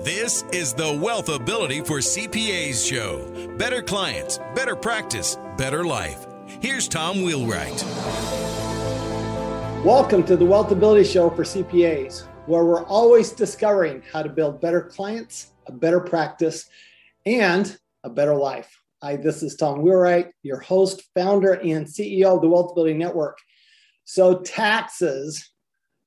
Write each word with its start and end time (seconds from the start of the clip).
This 0.00 0.44
is 0.52 0.74
the 0.74 0.92
Wealth 0.92 1.30
Ability 1.30 1.80
for 1.80 2.00
CPAs 2.00 2.86
show. 2.86 3.48
Better 3.56 3.80
clients, 3.80 4.38
better 4.54 4.76
practice, 4.76 5.38
better 5.56 5.84
life. 5.84 6.26
Here's 6.60 6.86
Tom 6.86 7.22
Wheelwright. 7.22 7.82
Welcome 9.86 10.22
to 10.24 10.36
the 10.36 10.44
Wealth 10.44 10.70
Ability 10.70 11.04
Show 11.04 11.30
for 11.30 11.44
CPAs, 11.44 12.26
where 12.44 12.66
we're 12.66 12.84
always 12.84 13.32
discovering 13.32 14.02
how 14.12 14.22
to 14.22 14.28
build 14.28 14.60
better 14.60 14.82
clients, 14.82 15.52
a 15.66 15.72
better 15.72 16.00
practice, 16.00 16.68
and 17.24 17.78
a 18.04 18.10
better 18.10 18.34
life. 18.34 18.78
Hi, 19.02 19.16
this 19.16 19.42
is 19.42 19.56
Tom 19.56 19.80
Wheelwright, 19.80 20.30
your 20.42 20.60
host, 20.60 21.04
founder, 21.14 21.54
and 21.54 21.86
CEO 21.86 22.36
of 22.36 22.42
the 22.42 22.50
Wealth 22.50 22.72
Ability 22.72 22.98
Network. 22.98 23.38
So, 24.04 24.40
taxes 24.40 25.52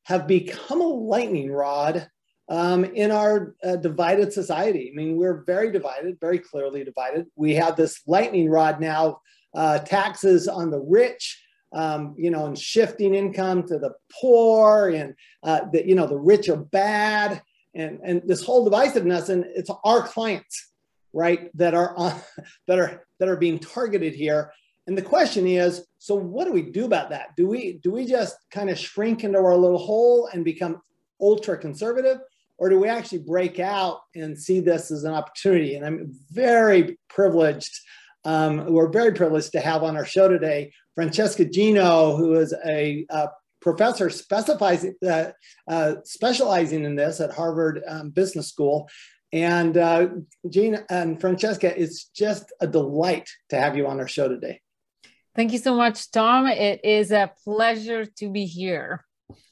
have 0.03 0.27
become 0.27 0.79
a 0.79 0.87
lightning 0.87 1.51
rod 1.51 2.07
um, 2.49 2.83
in 2.83 3.11
our 3.11 3.55
uh, 3.63 3.75
divided 3.75 4.33
society. 4.33 4.91
I 4.91 4.95
mean, 4.95 5.15
we're 5.15 5.43
very 5.43 5.71
divided, 5.71 6.19
very 6.19 6.39
clearly 6.39 6.83
divided. 6.83 7.27
We 7.35 7.53
have 7.55 7.75
this 7.75 8.01
lightning 8.07 8.49
rod 8.49 8.81
now, 8.81 9.21
uh, 9.53 9.79
taxes 9.79 10.47
on 10.47 10.71
the 10.71 10.79
rich, 10.79 11.41
um, 11.73 12.15
you 12.17 12.31
know, 12.31 12.47
and 12.47 12.57
shifting 12.57 13.13
income 13.13 13.67
to 13.67 13.77
the 13.77 13.93
poor, 14.19 14.89
and 14.89 15.13
uh, 15.43 15.61
you 15.73 15.93
know, 15.93 16.07
the 16.07 16.17
rich 16.17 16.49
are 16.49 16.57
bad, 16.57 17.41
and 17.75 17.99
and 18.03 18.23
this 18.25 18.43
whole 18.43 18.69
divisiveness, 18.69 19.29
and 19.29 19.45
it's 19.55 19.69
our 19.83 20.01
clients, 20.01 20.71
right, 21.13 21.55
that 21.55 21.75
are 21.75 21.95
on, 21.95 22.19
that 22.67 22.79
are 22.79 23.05
that 23.19 23.29
are 23.29 23.37
being 23.37 23.59
targeted 23.59 24.15
here. 24.15 24.51
And 24.87 24.97
the 24.97 25.03
question 25.03 25.45
is, 25.45 25.85
so 25.99 26.15
what 26.15 26.45
do 26.45 26.51
we 26.51 26.63
do 26.63 26.85
about 26.85 27.11
that? 27.11 27.35
Do 27.37 27.47
we 27.47 27.73
do 27.73 27.91
we 27.91 28.07
just 28.07 28.35
kind 28.49 28.71
of 28.71 28.79
shrink 28.79 29.23
into 29.23 29.37
our 29.37 29.55
little 29.55 29.77
hole 29.77 30.27
and 30.33 30.43
become 30.43 30.81
ultra 31.21 31.55
conservative? 31.55 32.17
Or 32.59 32.69
do 32.69 32.79
we 32.79 32.89
actually 32.89 33.19
break 33.19 33.59
out 33.59 34.01
and 34.13 34.37
see 34.37 34.59
this 34.59 34.91
as 34.91 35.05
an 35.05 35.13
opportunity? 35.13 35.75
And 35.75 35.85
I'm 35.85 36.13
very 36.29 36.99
privileged. 37.09 37.71
Um, 38.25 38.65
we're 38.73 38.91
very 38.91 39.13
privileged 39.13 39.53
to 39.53 39.61
have 39.61 39.81
on 39.81 39.95
our 39.95 40.05
show 40.05 40.27
today 40.27 40.73
Francesca 40.93 41.45
Gino, 41.45 42.17
who 42.17 42.35
is 42.35 42.53
a, 42.65 43.05
a 43.09 43.29
professor 43.61 44.09
specializing, 44.09 44.95
uh, 45.07 45.27
uh, 45.67 45.95
specializing 46.03 46.83
in 46.83 46.95
this 46.95 47.21
at 47.21 47.31
Harvard 47.31 47.81
um, 47.87 48.09
Business 48.09 48.49
School. 48.49 48.89
And 49.31 49.77
uh, 49.77 50.07
Gina 50.49 50.83
and 50.89 51.21
Francesca, 51.21 51.79
it's 51.81 52.05
just 52.05 52.51
a 52.59 52.67
delight 52.67 53.29
to 53.49 53.57
have 53.57 53.77
you 53.77 53.87
on 53.87 53.99
our 53.99 54.07
show 54.07 54.27
today. 54.27 54.59
Thank 55.35 55.53
you 55.53 55.59
so 55.59 55.75
much, 55.75 56.11
Tom. 56.11 56.47
It 56.47 56.81
is 56.83 57.11
a 57.11 57.31
pleasure 57.45 58.05
to 58.05 58.29
be 58.29 58.45
here. 58.45 59.05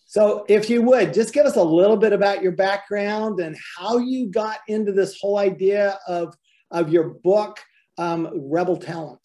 So, 0.10 0.46
if 0.48 0.70
you 0.70 0.82
would 0.84 1.14
just 1.14 1.34
give 1.34 1.46
us 1.46 1.58
a 1.58 1.64
little 1.64 1.98
bit 1.98 2.14
about 2.14 2.42
your 2.42 2.54
background 2.54 3.42
and 3.42 3.58
how 3.78 3.98
you 3.98 4.28
got 4.28 4.60
into 4.70 4.94
this 4.94 5.20
whole 5.20 5.38
idea 5.38 6.00
of, 6.08 6.34
of 6.72 6.90
your 6.90 7.10
book, 7.10 7.60
um, 7.98 8.30
Rebel 8.34 8.78
Talent. 8.78 9.20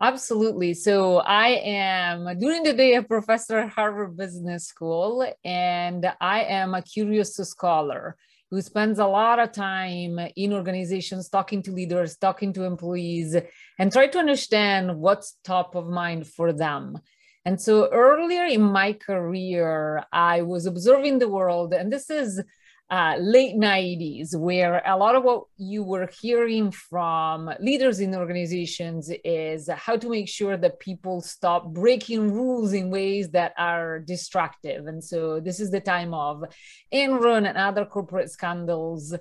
Absolutely. 0.00 0.74
So, 0.74 1.16
I 1.16 1.48
am 1.64 2.38
during 2.38 2.62
the 2.62 2.72
day 2.72 2.94
a 2.94 3.02
professor 3.02 3.58
at 3.58 3.70
Harvard 3.70 4.16
Business 4.16 4.68
School, 4.68 5.28
and 5.44 6.12
I 6.20 6.44
am 6.44 6.74
a 6.74 6.82
curious 6.82 7.34
scholar 7.34 8.16
who 8.52 8.62
spends 8.62 9.00
a 9.00 9.06
lot 9.06 9.40
of 9.40 9.50
time 9.50 10.20
in 10.36 10.52
organizations 10.52 11.28
talking 11.28 11.62
to 11.64 11.72
leaders, 11.72 12.16
talking 12.16 12.52
to 12.52 12.62
employees, 12.62 13.34
and 13.78 13.90
try 13.90 14.06
to 14.06 14.18
understand 14.18 14.98
what's 14.98 15.36
top 15.42 15.74
of 15.74 15.88
mind 15.88 16.28
for 16.28 16.52
them. 16.52 16.98
And 17.44 17.60
so 17.60 17.88
earlier 17.90 18.44
in 18.44 18.62
my 18.62 18.92
career, 18.92 20.04
I 20.12 20.42
was 20.42 20.66
observing 20.66 21.18
the 21.18 21.28
world, 21.28 21.74
and 21.74 21.92
this 21.92 22.08
is 22.08 22.40
uh, 22.88 23.16
late 23.18 23.56
90s, 23.56 24.36
where 24.36 24.82
a 24.86 24.96
lot 24.96 25.16
of 25.16 25.24
what 25.24 25.44
you 25.56 25.82
were 25.82 26.08
hearing 26.20 26.70
from 26.70 27.50
leaders 27.58 28.00
in 28.00 28.14
organizations 28.14 29.10
is 29.24 29.68
how 29.74 29.96
to 29.96 30.10
make 30.10 30.28
sure 30.28 30.56
that 30.58 30.78
people 30.78 31.20
stop 31.22 31.72
breaking 31.72 32.30
rules 32.30 32.74
in 32.74 32.90
ways 32.90 33.30
that 33.30 33.54
are 33.56 33.98
destructive. 33.98 34.86
And 34.86 35.02
so 35.02 35.40
this 35.40 35.58
is 35.58 35.70
the 35.70 35.80
time 35.80 36.12
of 36.12 36.44
Enron 36.92 37.48
and 37.48 37.56
other 37.56 37.86
corporate 37.86 38.30
scandals. 38.30 39.14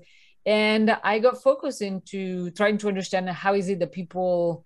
And 0.46 0.98
I 1.03 1.20
got 1.20 1.42
focused 1.42 1.82
into 1.82 2.52
trying 2.52 2.78
to 2.80 2.88
understand 2.90 3.30
how 3.30 3.53
is 3.53 3.70
it 3.70 3.80
that 3.80 3.94
people 3.94 4.66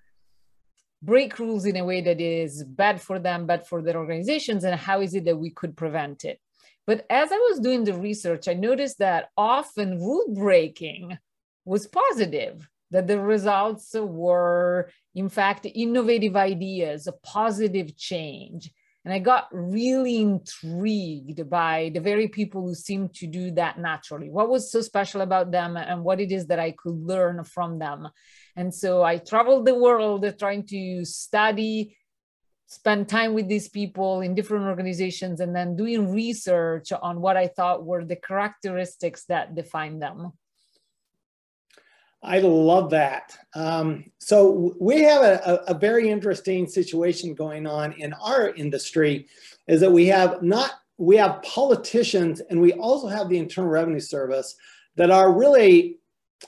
break 1.02 1.38
rules 1.40 1.66
in 1.66 1.78
a 1.78 1.86
way 1.86 2.02
that 2.02 2.20
is 2.20 2.64
bad 2.64 3.02
for 3.02 3.20
them, 3.20 3.46
bad 3.46 3.68
for 3.68 3.82
their 3.82 3.98
organizations, 3.98 4.64
and 4.64 4.80
how 4.80 5.02
is 5.02 5.14
it 5.14 5.26
that 5.26 5.38
we 5.38 5.52
could 5.52 5.76
prevent 5.78 6.26
it? 6.26 6.40
But 6.88 7.06
as 7.10 7.32
I 7.32 7.38
was 7.38 7.60
doing 7.60 7.84
the 7.84 7.94
research, 7.94 8.48
I 8.48 8.54
noticed 8.54 9.00
that 9.00 9.30
often 9.38 10.00
rule 10.00 10.34
breaking 10.34 11.18
was 11.66 11.88
positive, 11.88 12.70
that 12.92 13.08
the 13.08 13.20
results 13.20 13.94
were, 13.94 14.90
in 15.16 15.30
fact, 15.30 15.66
innovative 15.74 16.36
ideas, 16.36 17.08
a 17.08 17.14
positive 17.24 17.98
change. 17.98 18.72
And 19.04 19.14
I 19.14 19.20
got 19.20 19.48
really 19.52 20.18
intrigued 20.18 21.48
by 21.50 21.92
the 21.94 22.00
very 22.00 22.28
people 22.28 22.62
who 22.62 22.74
seemed 22.74 23.14
to 23.16 23.28
do 23.28 23.52
that 23.52 23.80
naturally. 23.80 24.30
What 24.30 24.50
was 24.50 24.72
so 24.72 24.82
special 24.82 25.22
about 25.22 25.52
them 25.52 25.78
and 25.78 26.04
what 26.04 26.20
it 26.20 26.32
is 26.32 26.48
that 26.48 26.60
I 26.60 26.72
could 26.72 26.96
learn 26.96 27.44
from 27.44 27.78
them. 27.78 28.10
And 28.56 28.74
so 28.74 29.04
I 29.04 29.18
traveled 29.18 29.66
the 29.66 29.76
world 29.76 30.26
trying 30.40 30.66
to 30.68 31.04
study, 31.06 31.98
spend 32.68 33.10
time 33.10 33.34
with 33.34 33.48
these 33.48 33.68
people 33.68 34.22
in 34.22 34.34
different 34.34 34.66
organizations, 34.66 35.42
and 35.42 35.56
then 35.56 35.76
doing 35.76 36.14
research 36.14 36.92
on 36.92 37.22
what 37.22 37.38
I 37.38 37.48
thought 37.48 37.86
were 37.86 38.06
the 38.06 38.16
characteristics 38.16 39.26
that 39.26 39.56
define 39.56 40.00
them. 40.00 40.32
I 42.24 42.40
love 42.40 42.90
that. 42.90 43.38
Um, 43.54 44.06
so 44.20 44.76
we 44.80 45.04
have 45.04 45.22
a, 45.22 45.64
a, 45.68 45.74
very 45.76 46.10
interesting 46.10 46.66
situation 46.66 47.36
going 47.36 47.68
on 47.68 47.92
in 47.94 48.14
our 48.14 48.50
industry, 48.50 49.28
is 49.68 49.80
that 49.82 49.92
we 49.92 50.08
have 50.08 50.42
not 50.42 50.72
we 50.98 51.18
have 51.18 51.44
politicians 51.44 52.42
and 52.50 52.60
we 52.60 52.74
also 52.74 53.08
have 53.08 53.30
the 53.30 53.38
Internal 53.38 53.70
Revenue 53.70 54.00
Service 54.00 54.56
that 54.96 55.12
are 55.12 55.32
really 55.32 56.00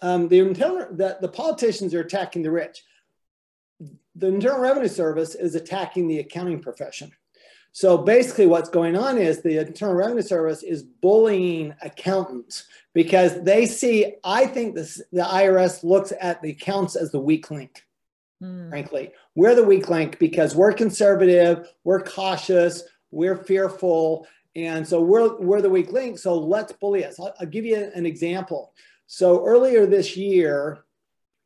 um, 0.02 0.28
the 0.28 0.40
internal 0.40 0.88
the, 0.92 1.18
the 1.22 1.28
politicians 1.28 1.94
are 1.94 2.02
attacking 2.02 2.44
the 2.44 2.52
rich. 2.52 2.84
The 4.16 4.28
Internal 4.28 4.60
Revenue 4.60 4.88
Service 4.88 5.36
is 5.36 5.54
attacking 5.54 6.08
the 6.08 6.20
accounting 6.20 6.60
profession. 6.60 7.12
So 7.72 8.00
basically, 8.00 8.48
what's 8.48 8.70
going 8.70 8.96
on 8.96 9.20
is 9.20 9.42
the 9.42 9.60
Internal 9.60 9.94
Revenue 9.94 10.24
Service 10.24 10.64
is 10.64 10.82
bullying 10.82 11.76
accountants 11.84 12.66
because 12.96 13.44
they 13.44 13.68
see, 13.68 14.16
I 14.24 14.48
think 14.48 14.74
this, 14.74 15.00
the 15.12 15.22
IRS 15.22 15.84
looks 15.84 16.12
at 16.20 16.42
the 16.42 16.50
accounts 16.50 16.96
as 16.96 17.12
the 17.12 17.20
weak 17.20 17.52
link. 17.52 17.86
Mm. 18.42 18.70
Frankly, 18.70 19.12
we're 19.36 19.54
the 19.54 19.64
weak 19.64 19.90
link 19.90 20.18
because 20.18 20.56
we're 20.56 20.74
conservative, 20.74 21.72
we're 21.84 22.02
cautious, 22.02 22.82
we're 23.12 23.38
fearful, 23.38 24.28
and 24.56 24.88
so 24.88 25.00
we're 25.00 25.38
we're 25.38 25.62
the 25.62 25.70
weak 25.70 25.92
link. 25.92 26.18
So 26.18 26.38
let's 26.38 26.74
bully 26.74 27.06
us. 27.06 27.20
I'll, 27.20 27.34
I'll 27.40 27.46
give 27.46 27.66
you 27.66 27.92
an 27.94 28.08
example. 28.08 28.74
So 29.08 29.46
earlier 29.46 29.86
this 29.86 30.16
year, 30.16 30.80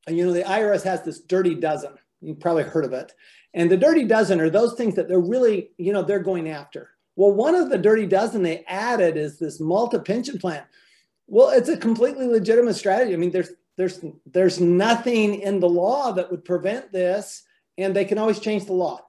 you 0.08 0.25
know, 0.25 0.34
the 0.34 0.44
IRS 0.44 0.84
has 0.84 1.04
this 1.04 1.22
dirty 1.22 1.56
dozen. 1.56 1.94
You've 2.19 2.40
probably 2.40 2.63
heard 2.63 2.86
of 2.86 2.94
it. 2.94 3.13
And 3.54 3.69
the 3.69 3.78
dirty 3.78 4.04
dozen 4.04 4.42
are 4.42 4.50
those 4.50 4.74
things 4.74 4.96
that 4.96 5.08
they're 5.08 5.19
really, 5.19 5.72
you 5.78 5.94
know, 5.94 6.02
they're 6.02 6.19
going 6.19 6.50
after. 6.50 6.90
Well, 7.16 7.31
one 7.31 7.56
of 7.56 7.69
the 7.69 7.78
dirty 7.78 8.08
dozen 8.08 8.42
they 8.42 8.63
added 8.68 9.16
is 9.16 9.38
this 9.38 9.60
multi 9.60 10.00
pension 10.00 10.40
plan. 10.40 10.63
Well, 11.28 11.50
it's 11.50 11.69
a 11.69 11.78
completely 11.78 12.28
legitimate 12.28 12.75
strategy. 12.75 13.13
I 13.13 13.18
mean, 13.18 13.31
there's 13.31 13.52
there's 13.78 14.04
there's 14.25 14.60
nothing 14.60 15.36
in 15.42 15.60
the 15.60 15.69
law 15.69 16.12
that 16.14 16.31
would 16.31 16.44
prevent 16.44 16.92
this, 16.92 17.44
and 17.78 17.96
they 17.96 18.06
can 18.06 18.18
always 18.18 18.40
change 18.40 18.66
the 18.66 18.74
law. 18.74 19.02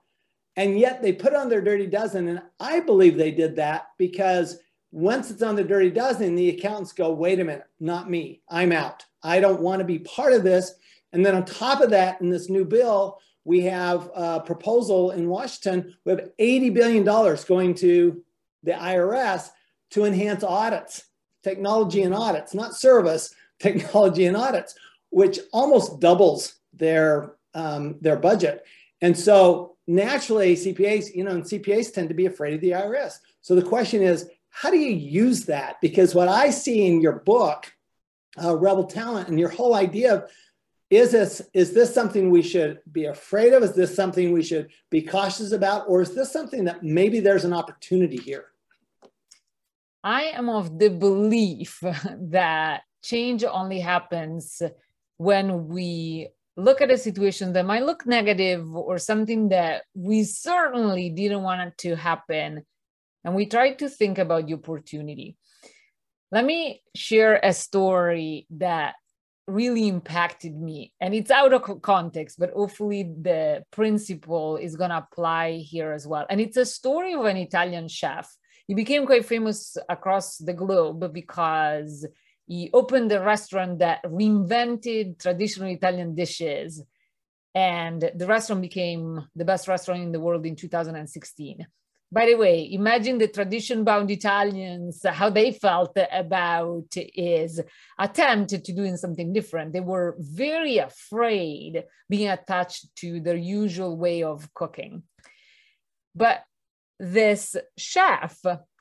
And 0.56 0.78
yet 0.78 1.00
they 1.00 1.12
put 1.12 1.34
on 1.34 1.48
their 1.48 1.62
dirty 1.62 1.86
dozen, 1.86 2.28
and 2.28 2.42
I 2.60 2.80
believe 2.80 3.16
they 3.16 3.30
did 3.30 3.56
that 3.56 3.86
because 3.96 4.58
once 4.92 5.30
it's 5.30 5.42
on 5.42 5.56
the 5.56 5.64
dirty 5.64 5.90
dozen, 5.90 6.36
the 6.36 6.50
accountants 6.50 6.92
go, 6.92 7.10
"Wait 7.12 7.40
a 7.40 7.44
minute, 7.44 7.64
not 7.80 8.08
me. 8.08 8.42
I'm 8.48 8.72
out. 8.72 9.04
I 9.22 9.40
don't 9.40 9.60
want 9.60 9.80
to 9.80 9.84
be 9.84 9.98
part 9.98 10.32
of 10.32 10.44
this." 10.44 10.74
And 11.12 11.24
then 11.24 11.34
on 11.34 11.44
top 11.44 11.80
of 11.80 11.90
that, 11.90 12.20
in 12.20 12.30
this 12.30 12.48
new 12.48 12.64
bill, 12.64 13.18
we 13.44 13.62
have 13.62 14.10
a 14.14 14.40
proposal 14.40 15.10
in 15.10 15.28
Washington. 15.28 15.94
We 16.04 16.12
have 16.12 16.30
$80 16.38 16.74
billion 16.74 17.04
going 17.04 17.74
to 17.76 18.22
the 18.62 18.72
IRS 18.72 19.50
to 19.90 20.04
enhance 20.04 20.44
audits. 20.44 21.04
technology 21.42 22.02
and 22.02 22.14
audits, 22.14 22.54
not 22.54 22.76
service, 22.76 23.34
technology 23.58 24.26
and 24.26 24.36
audits, 24.36 24.76
which 25.10 25.40
almost 25.52 25.98
doubles 25.98 26.54
their 26.72 27.34
um, 27.54 27.96
their 28.00 28.16
budget. 28.16 28.64
And 29.02 29.18
so 29.18 29.76
naturally, 29.86 30.54
CPAs, 30.54 31.14
you 31.14 31.24
know, 31.24 31.32
and 31.32 31.42
CPAs 31.42 31.92
tend 31.92 32.08
to 32.08 32.14
be 32.14 32.26
afraid 32.26 32.54
of 32.54 32.60
the 32.60 32.70
IRS. 32.70 33.18
So 33.42 33.54
the 33.54 33.62
question 33.62 34.02
is, 34.02 34.30
how 34.54 34.70
do 34.70 34.78
you 34.78 34.94
use 34.94 35.46
that? 35.46 35.80
Because 35.80 36.14
what 36.14 36.28
I 36.28 36.50
see 36.50 36.86
in 36.86 37.00
your 37.00 37.20
book, 37.20 37.72
uh, 38.42 38.54
Rebel 38.54 38.84
Talent, 38.84 39.28
and 39.28 39.40
your 39.40 39.48
whole 39.48 39.74
idea 39.74 40.14
of 40.14 40.30
is 40.90 41.10
this 41.10 41.40
is 41.54 41.72
this 41.72 41.92
something 41.92 42.28
we 42.28 42.42
should 42.42 42.80
be 42.92 43.06
afraid 43.06 43.54
of? 43.54 43.62
Is 43.62 43.72
this 43.72 43.96
something 43.96 44.30
we 44.30 44.42
should 44.42 44.68
be 44.90 45.00
cautious 45.00 45.52
about, 45.52 45.88
or 45.88 46.02
is 46.02 46.14
this 46.14 46.30
something 46.30 46.64
that 46.64 46.82
maybe 46.82 47.18
there's 47.18 47.46
an 47.46 47.54
opportunity 47.54 48.18
here? 48.18 48.44
I 50.04 50.24
am 50.24 50.50
of 50.50 50.78
the 50.78 50.90
belief 50.90 51.82
that 52.20 52.82
change 53.02 53.42
only 53.44 53.80
happens 53.80 54.60
when 55.16 55.68
we 55.68 56.28
look 56.58 56.82
at 56.82 56.90
a 56.90 56.98
situation 56.98 57.54
that 57.54 57.64
might 57.64 57.86
look 57.86 58.04
negative 58.04 58.76
or 58.76 58.98
something 58.98 59.48
that 59.48 59.84
we 59.94 60.24
certainly 60.24 61.08
didn't 61.08 61.42
want 61.42 61.62
it 61.62 61.78
to 61.78 61.96
happen 61.96 62.66
and 63.24 63.34
we 63.34 63.46
try 63.46 63.72
to 63.72 63.88
think 63.88 64.18
about 64.18 64.46
the 64.46 64.54
opportunity. 64.54 65.36
Let 66.30 66.44
me 66.44 66.82
share 66.94 67.38
a 67.42 67.52
story 67.52 68.46
that 68.50 68.94
really 69.46 69.88
impacted 69.88 70.56
me 70.56 70.92
and 71.00 71.14
it's 71.14 71.30
out 71.30 71.52
of 71.52 71.82
context 71.82 72.38
but 72.38 72.52
hopefully 72.52 73.02
the 73.02 73.64
principle 73.72 74.56
is 74.56 74.76
going 74.76 74.90
to 74.90 74.98
apply 74.98 75.52
here 75.52 75.92
as 75.92 76.06
well. 76.06 76.24
And 76.30 76.40
it's 76.40 76.56
a 76.56 76.64
story 76.64 77.14
of 77.14 77.24
an 77.24 77.36
italian 77.36 77.88
chef. 77.88 78.32
He 78.68 78.74
became 78.74 79.04
quite 79.04 79.26
famous 79.26 79.76
across 79.88 80.38
the 80.38 80.52
globe 80.52 81.12
because 81.12 82.06
he 82.46 82.70
opened 82.72 83.10
a 83.10 83.20
restaurant 83.20 83.80
that 83.80 84.02
reinvented 84.04 85.18
traditional 85.18 85.68
italian 85.68 86.14
dishes 86.14 86.82
and 87.54 88.10
the 88.14 88.26
restaurant 88.26 88.62
became 88.62 89.26
the 89.34 89.44
best 89.44 89.66
restaurant 89.68 90.02
in 90.02 90.12
the 90.12 90.20
world 90.20 90.46
in 90.46 90.54
2016 90.54 91.66
by 92.12 92.26
the 92.26 92.34
way, 92.34 92.70
imagine 92.70 93.16
the 93.16 93.26
tradition 93.26 93.84
bound 93.84 94.10
Italians, 94.10 95.00
how 95.08 95.30
they 95.30 95.50
felt 95.50 95.96
about 96.12 96.92
his 96.92 97.58
attempt 97.98 98.50
to 98.50 98.72
doing 98.72 98.98
something 98.98 99.32
different. 99.32 99.72
They 99.72 99.80
were 99.80 100.16
very 100.18 100.76
afraid 100.76 101.84
being 102.10 102.28
attached 102.28 102.94
to 102.96 103.18
their 103.20 103.36
usual 103.36 103.96
way 103.96 104.22
of 104.22 104.52
cooking. 104.52 105.04
But 106.14 106.44
this 107.00 107.56
chef 107.78 108.38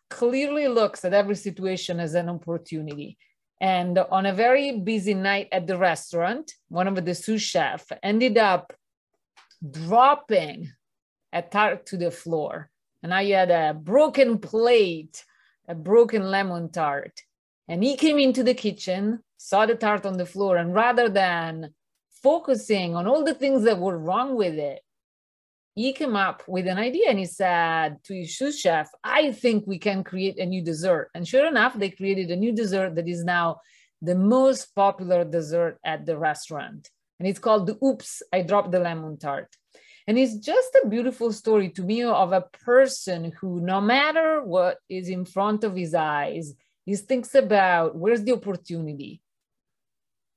clearly 0.09 0.67
looks 0.67 1.05
at 1.05 1.13
every 1.13 1.35
situation 1.35 2.01
as 2.01 2.15
an 2.15 2.27
opportunity. 2.27 3.17
And 3.61 3.97
on 3.97 4.25
a 4.25 4.33
very 4.33 4.77
busy 4.79 5.13
night 5.13 5.47
at 5.53 5.67
the 5.67 5.77
restaurant, 5.77 6.51
one 6.67 6.89
of 6.89 7.05
the 7.05 7.15
sous 7.15 7.41
chef 7.41 7.89
ended 8.03 8.37
up 8.37 8.73
dropping 9.69 10.69
a 11.31 11.41
tart 11.41 11.85
to 11.85 11.97
the 11.97 12.11
floor 12.11 12.70
and 13.03 13.13
I 13.13 13.25
had 13.25 13.51
a 13.51 13.73
broken 13.73 14.39
plate, 14.39 15.25
a 15.67 15.75
broken 15.75 16.23
lemon 16.29 16.69
tart. 16.71 17.21
And 17.67 17.83
he 17.83 17.95
came 17.95 18.19
into 18.19 18.43
the 18.43 18.53
kitchen, 18.53 19.23
saw 19.37 19.65
the 19.65 19.75
tart 19.75 20.05
on 20.05 20.17
the 20.17 20.25
floor, 20.25 20.57
and 20.57 20.73
rather 20.73 21.09
than 21.09 21.73
focusing 22.21 22.95
on 22.95 23.07
all 23.07 23.23
the 23.23 23.33
things 23.33 23.63
that 23.63 23.79
were 23.79 23.97
wrong 23.97 24.35
with 24.35 24.55
it, 24.55 24.81
he 25.75 25.93
came 25.93 26.15
up 26.15 26.43
with 26.47 26.67
an 26.67 26.77
idea 26.77 27.09
and 27.09 27.17
he 27.17 27.25
said 27.25 28.03
to 28.03 28.13
his 28.13 28.37
sous 28.37 28.59
chef, 28.59 28.89
I 29.03 29.31
think 29.31 29.65
we 29.65 29.79
can 29.79 30.03
create 30.03 30.37
a 30.37 30.45
new 30.45 30.61
dessert. 30.61 31.09
And 31.15 31.25
sure 31.25 31.47
enough, 31.47 31.77
they 31.77 31.89
created 31.89 32.29
a 32.29 32.35
new 32.35 32.51
dessert 32.51 32.95
that 32.95 33.07
is 33.07 33.23
now 33.23 33.61
the 34.01 34.15
most 34.15 34.75
popular 34.75 35.23
dessert 35.23 35.79
at 35.85 36.05
the 36.05 36.17
restaurant. 36.17 36.89
And 37.19 37.27
it's 37.27 37.39
called 37.39 37.67
the 37.67 37.77
Oops, 37.83 38.23
I 38.33 38.41
Dropped 38.41 38.71
the 38.71 38.79
Lemon 38.79 39.17
Tart. 39.17 39.55
And 40.07 40.17
it's 40.17 40.35
just 40.35 40.75
a 40.83 40.87
beautiful 40.87 41.31
story 41.31 41.69
to 41.69 41.83
me 41.83 42.03
of 42.03 42.33
a 42.33 42.41
person 42.65 43.31
who, 43.39 43.59
no 43.59 43.79
matter 43.79 44.43
what 44.43 44.77
is 44.89 45.09
in 45.09 45.25
front 45.25 45.63
of 45.63 45.75
his 45.75 45.93
eyes, 45.93 46.53
he 46.85 46.95
thinks 46.95 47.35
about 47.35 47.95
where's 47.95 48.23
the 48.23 48.33
opportunity. 48.33 49.21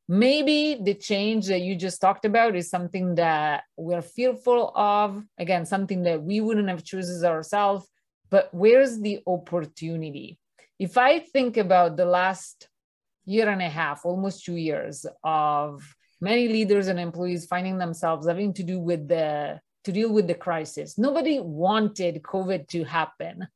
Maybe 0.07 0.79
the 0.81 0.95
change 0.95 1.47
that 1.47 1.63
you 1.63 1.77
just 1.77 2.01
talked 2.01 2.27
about 2.27 2.55
is 2.55 2.69
something 2.69 3.15
that 3.15 3.65
we're 3.77 4.03
fearful 4.03 4.71
of. 4.77 5.25
Again, 5.39 5.65
something 5.65 6.03
that 6.03 6.23
we 6.23 6.43
wouldn't 6.43 6.69
have 6.69 6.85
chosen 6.85 7.25
ourselves, 7.25 7.89
but 8.31 8.51
where's 8.53 9.01
the 9.01 9.21
opportunity? 9.27 10.39
If 10.79 10.99
I 10.99 11.21
think 11.21 11.57
about 11.57 11.97
the 11.97 12.05
last 12.05 12.69
year 13.25 13.49
and 13.49 13.63
a 13.63 13.71
half, 13.71 14.05
almost 14.05 14.45
two 14.45 14.57
years 14.57 15.07
of 15.23 15.83
many 16.25 16.49
leaders 16.49 16.89
and 16.89 16.99
employees 16.99 17.45
finding 17.45 17.77
themselves 17.79 18.27
having 18.27 18.55
to 18.55 18.63
do 18.63 18.81
with 18.81 19.07
the 19.09 19.61
to 19.85 19.93
deal 19.93 20.11
with 20.11 20.27
the 20.27 20.35
crisis. 20.47 20.97
Nobody 20.97 21.39
wanted 21.39 22.23
COVID 22.23 22.69
to 22.69 22.85
happen. 22.85 23.47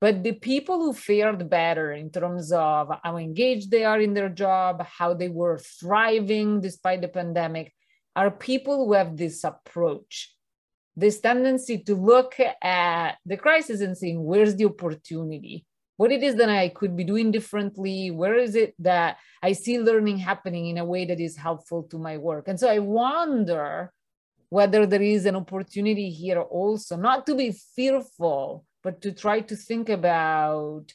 But 0.00 0.22
the 0.22 0.32
people 0.32 0.78
who 0.78 0.92
fared 0.94 1.50
better 1.50 1.92
in 1.92 2.08
terms 2.10 2.52
of 2.52 2.84
how 3.02 3.16
engaged 3.16 3.70
they 3.70 3.84
are 3.84 4.00
in 4.00 4.14
their 4.14 4.30
job, 4.30 4.86
how 4.98 5.12
they 5.12 5.28
were 5.28 5.58
thriving 5.58 6.60
despite 6.60 7.02
the 7.02 7.08
pandemic, 7.08 7.74
are 8.14 8.30
people 8.30 8.76
who 8.86 8.92
have 8.94 9.16
this 9.16 9.42
approach, 9.44 10.34
this 10.96 11.20
tendency 11.20 11.78
to 11.78 11.94
look 11.94 12.32
at 12.62 13.16
the 13.26 13.36
crisis 13.36 13.80
and 13.82 13.98
saying, 13.98 14.22
where's 14.22 14.54
the 14.56 14.66
opportunity? 14.66 15.66
What 16.00 16.12
it 16.12 16.22
is 16.22 16.36
that 16.36 16.48
I 16.48 16.70
could 16.70 16.96
be 16.96 17.04
doing 17.04 17.30
differently? 17.30 18.10
Where 18.10 18.38
is 18.38 18.54
it 18.54 18.72
that 18.78 19.18
I 19.42 19.52
see 19.52 19.78
learning 19.78 20.16
happening 20.16 20.68
in 20.68 20.78
a 20.78 20.84
way 20.92 21.04
that 21.04 21.20
is 21.20 21.36
helpful 21.36 21.82
to 21.90 21.98
my 21.98 22.16
work? 22.16 22.48
And 22.48 22.58
so 22.58 22.70
I 22.70 22.78
wonder 22.78 23.92
whether 24.48 24.86
there 24.86 25.02
is 25.02 25.26
an 25.26 25.36
opportunity 25.36 26.08
here 26.08 26.40
also, 26.40 26.96
not 26.96 27.26
to 27.26 27.34
be 27.34 27.52
fearful, 27.76 28.64
but 28.82 29.02
to 29.02 29.12
try 29.12 29.40
to 29.40 29.54
think 29.54 29.90
about 29.90 30.86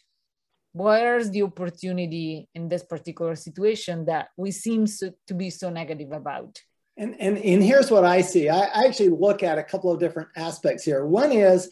where's 0.73 1.29
the 1.29 1.43
opportunity 1.43 2.49
in 2.55 2.67
this 2.67 2.81
particular 2.83 3.35
situation 3.35 4.05
that 4.05 4.29
we 4.37 4.49
seem 4.49 4.87
so, 4.87 5.11
to 5.27 5.35
be 5.35 5.51
so 5.51 5.69
negative 5.69 6.13
about. 6.13 6.59
And, 6.97 7.15
and, 7.19 7.37
and 7.37 7.61
here's 7.61 7.91
what 7.91 8.05
I 8.05 8.21
see. 8.21 8.49
I, 8.49 8.61
I 8.61 8.85
actually 8.87 9.09
look 9.09 9.43
at 9.43 9.59
a 9.59 9.63
couple 9.63 9.91
of 9.91 9.99
different 9.99 10.29
aspects 10.35 10.83
here. 10.83 11.05
One 11.05 11.31
is, 11.31 11.69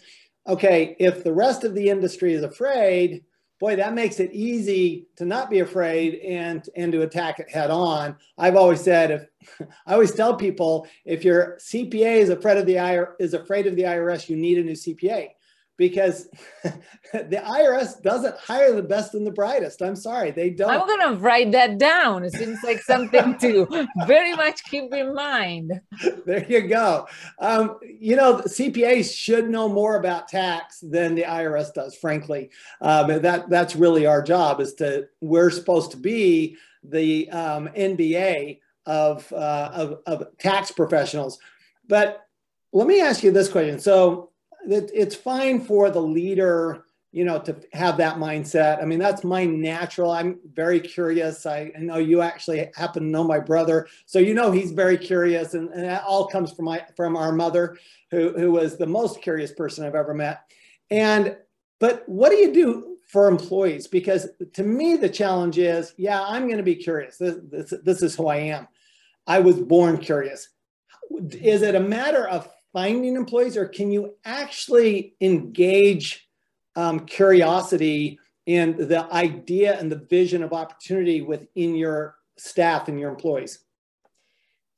okay, 0.47 0.95
if 0.99 1.23
the 1.23 1.33
rest 1.33 1.63
of 1.63 1.75
the 1.75 1.89
industry 1.89 2.33
is 2.33 2.43
afraid, 2.43 3.23
boy, 3.59 3.75
that 3.75 3.93
makes 3.93 4.19
it 4.19 4.33
easy 4.33 5.07
to 5.15 5.25
not 5.25 5.49
be 5.49 5.59
afraid 5.59 6.15
and 6.15 6.67
and 6.75 6.91
to 6.91 7.01
attack 7.01 7.39
it 7.39 7.49
head 7.49 7.71
on. 7.71 8.15
I've 8.37 8.55
always 8.55 8.81
said 8.81 9.11
if 9.11 9.67
I 9.85 9.93
always 9.93 10.13
tell 10.13 10.35
people 10.35 10.87
if 11.05 11.23
your 11.23 11.57
CPA 11.59 12.17
is 12.17 12.29
afraid 12.29 12.57
of 12.57 12.65
the 12.65 12.75
IR, 12.75 13.15
is 13.19 13.33
afraid 13.33 13.67
of 13.67 13.75
the 13.75 13.83
IRS, 13.83 14.29
you 14.29 14.35
need 14.35 14.57
a 14.57 14.63
new 14.63 14.73
CPA 14.73 15.29
because 15.77 16.27
the 16.63 17.41
IRS 17.43 18.01
doesn't 18.01 18.37
hire 18.37 18.73
the 18.73 18.83
best 18.83 19.13
and 19.13 19.25
the 19.25 19.31
brightest. 19.31 19.81
I'm 19.81 19.95
sorry, 19.95 20.31
they 20.31 20.49
don't. 20.49 20.69
I'm 20.69 20.87
going 20.87 21.13
to 21.13 21.19
write 21.19 21.51
that 21.53 21.77
down. 21.77 22.23
It 22.23 22.33
seems 22.33 22.59
like 22.63 22.81
something 22.81 23.37
to 23.39 23.87
very 24.07 24.33
much 24.35 24.63
keep 24.65 24.93
in 24.93 25.15
mind. 25.15 25.81
There 26.25 26.45
you 26.45 26.67
go. 26.67 27.07
Um, 27.39 27.79
you 27.83 28.15
know, 28.15 28.37
CPAs 28.37 29.15
should 29.15 29.49
know 29.49 29.67
more 29.67 29.97
about 29.97 30.27
tax 30.27 30.79
than 30.79 31.15
the 31.15 31.23
IRS 31.23 31.73
does, 31.73 31.95
frankly. 31.95 32.51
Um, 32.81 33.21
that, 33.21 33.49
that's 33.49 33.75
really 33.75 34.05
our 34.05 34.21
job 34.21 34.59
is 34.59 34.75
to, 34.75 35.07
we're 35.21 35.49
supposed 35.49 35.91
to 35.91 35.97
be 35.97 36.57
the 36.83 37.29
um, 37.31 37.69
NBA 37.69 38.59
of, 38.85 39.31
uh, 39.33 39.69
of, 39.73 39.99
of 40.05 40.37
tax 40.37 40.71
professionals. 40.71 41.39
But 41.87 42.21
let 42.71 42.87
me 42.87 43.01
ask 43.01 43.23
you 43.23 43.31
this 43.31 43.49
question. 43.49 43.79
So 43.79 44.31
it's 44.67 45.15
fine 45.15 45.61
for 45.61 45.89
the 45.89 46.01
leader 46.01 46.85
you 47.13 47.23
know 47.23 47.39
to 47.39 47.55
have 47.71 47.95
that 47.97 48.17
mindset. 48.17 48.81
I 48.81 48.85
mean 48.85 48.99
that's 48.99 49.23
my 49.23 49.45
natural 49.45 50.11
i'm 50.11 50.39
very 50.53 50.79
curious. 50.79 51.45
I, 51.45 51.71
I 51.77 51.79
know 51.79 51.97
you 51.97 52.21
actually 52.21 52.69
happen 52.75 53.03
to 53.03 53.09
know 53.09 53.23
my 53.23 53.39
brother 53.39 53.87
so 54.05 54.19
you 54.19 54.33
know 54.33 54.51
he's 54.51 54.71
very 54.71 54.97
curious 54.97 55.53
and, 55.53 55.69
and 55.69 55.85
that 55.85 56.03
all 56.03 56.27
comes 56.27 56.51
from 56.51 56.65
my 56.65 56.83
from 56.97 57.15
our 57.15 57.31
mother 57.31 57.77
who, 58.11 58.33
who 58.37 58.51
was 58.51 58.77
the 58.77 58.87
most 58.87 59.21
curious 59.21 59.51
person 59.53 59.85
i've 59.85 59.95
ever 59.95 60.13
met. 60.13 60.41
And 60.89 61.37
but 61.79 62.03
what 62.07 62.29
do 62.29 62.37
you 62.37 62.53
do 62.53 62.97
for 63.07 63.27
employees? 63.27 63.87
Because 63.87 64.27
to 64.53 64.63
me 64.63 64.97
the 64.97 65.09
challenge 65.09 65.59
is 65.59 65.93
yeah 65.97 66.21
i'm 66.23 66.47
going 66.47 66.57
to 66.57 66.63
be 66.63 66.75
curious. 66.75 67.17
This, 67.17 67.35
this, 67.49 67.73
this 67.83 68.01
is 68.01 68.15
who 68.15 68.27
i 68.27 68.37
am. 68.37 68.67
I 69.27 69.39
was 69.39 69.59
born 69.59 69.99
curious. 69.99 70.49
Is 71.31 71.61
it 71.61 71.75
a 71.75 71.79
matter 71.79 72.27
of 72.27 72.49
finding 72.73 73.15
employees, 73.15 73.55
or 73.55 73.67
can 73.67 73.91
you 73.91 74.15
actually 74.25 75.15
engage 75.21 76.27
um, 76.75 77.01
curiosity 77.01 78.19
and 78.47 78.75
the 78.77 79.07
idea 79.13 79.79
and 79.79 79.91
the 79.91 80.03
vision 80.09 80.43
of 80.43 80.51
opportunity 80.51 81.21
within 81.21 81.75
your 81.75 82.15
staff 82.37 82.87
and 82.87 82.99
your 82.99 83.11
employees? 83.11 83.59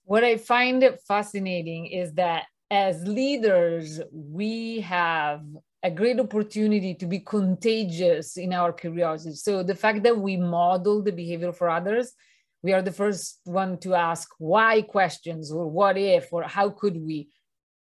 What 0.03 0.23
I 0.23 0.37
find 0.37 0.87
fascinating 1.07 1.87
is 1.87 2.13
that 2.13 2.43
as 2.69 3.07
leaders, 3.07 4.01
we 4.11 4.81
have 4.81 5.41
a 5.81 5.89
great 5.89 6.19
opportunity 6.19 6.93
to 6.95 7.05
be 7.05 7.19
contagious 7.19 8.37
in 8.37 8.53
our 8.53 8.73
curiosity. 8.73 9.35
So 9.35 9.63
the 9.63 9.75
fact 9.75 10.03
that 10.03 10.17
we 10.17 10.35
model 10.35 11.01
the 11.01 11.11
behavior 11.11 11.53
for 11.53 11.69
others, 11.69 12.13
we 12.61 12.73
are 12.73 12.81
the 12.81 12.91
first 12.91 13.39
one 13.45 13.77
to 13.79 13.93
ask 13.93 14.29
why 14.39 14.81
questions 14.81 15.51
or 15.51 15.67
what 15.67 15.97
if 15.97 16.33
or 16.33 16.43
how 16.43 16.69
could 16.69 16.97
we 16.97 17.29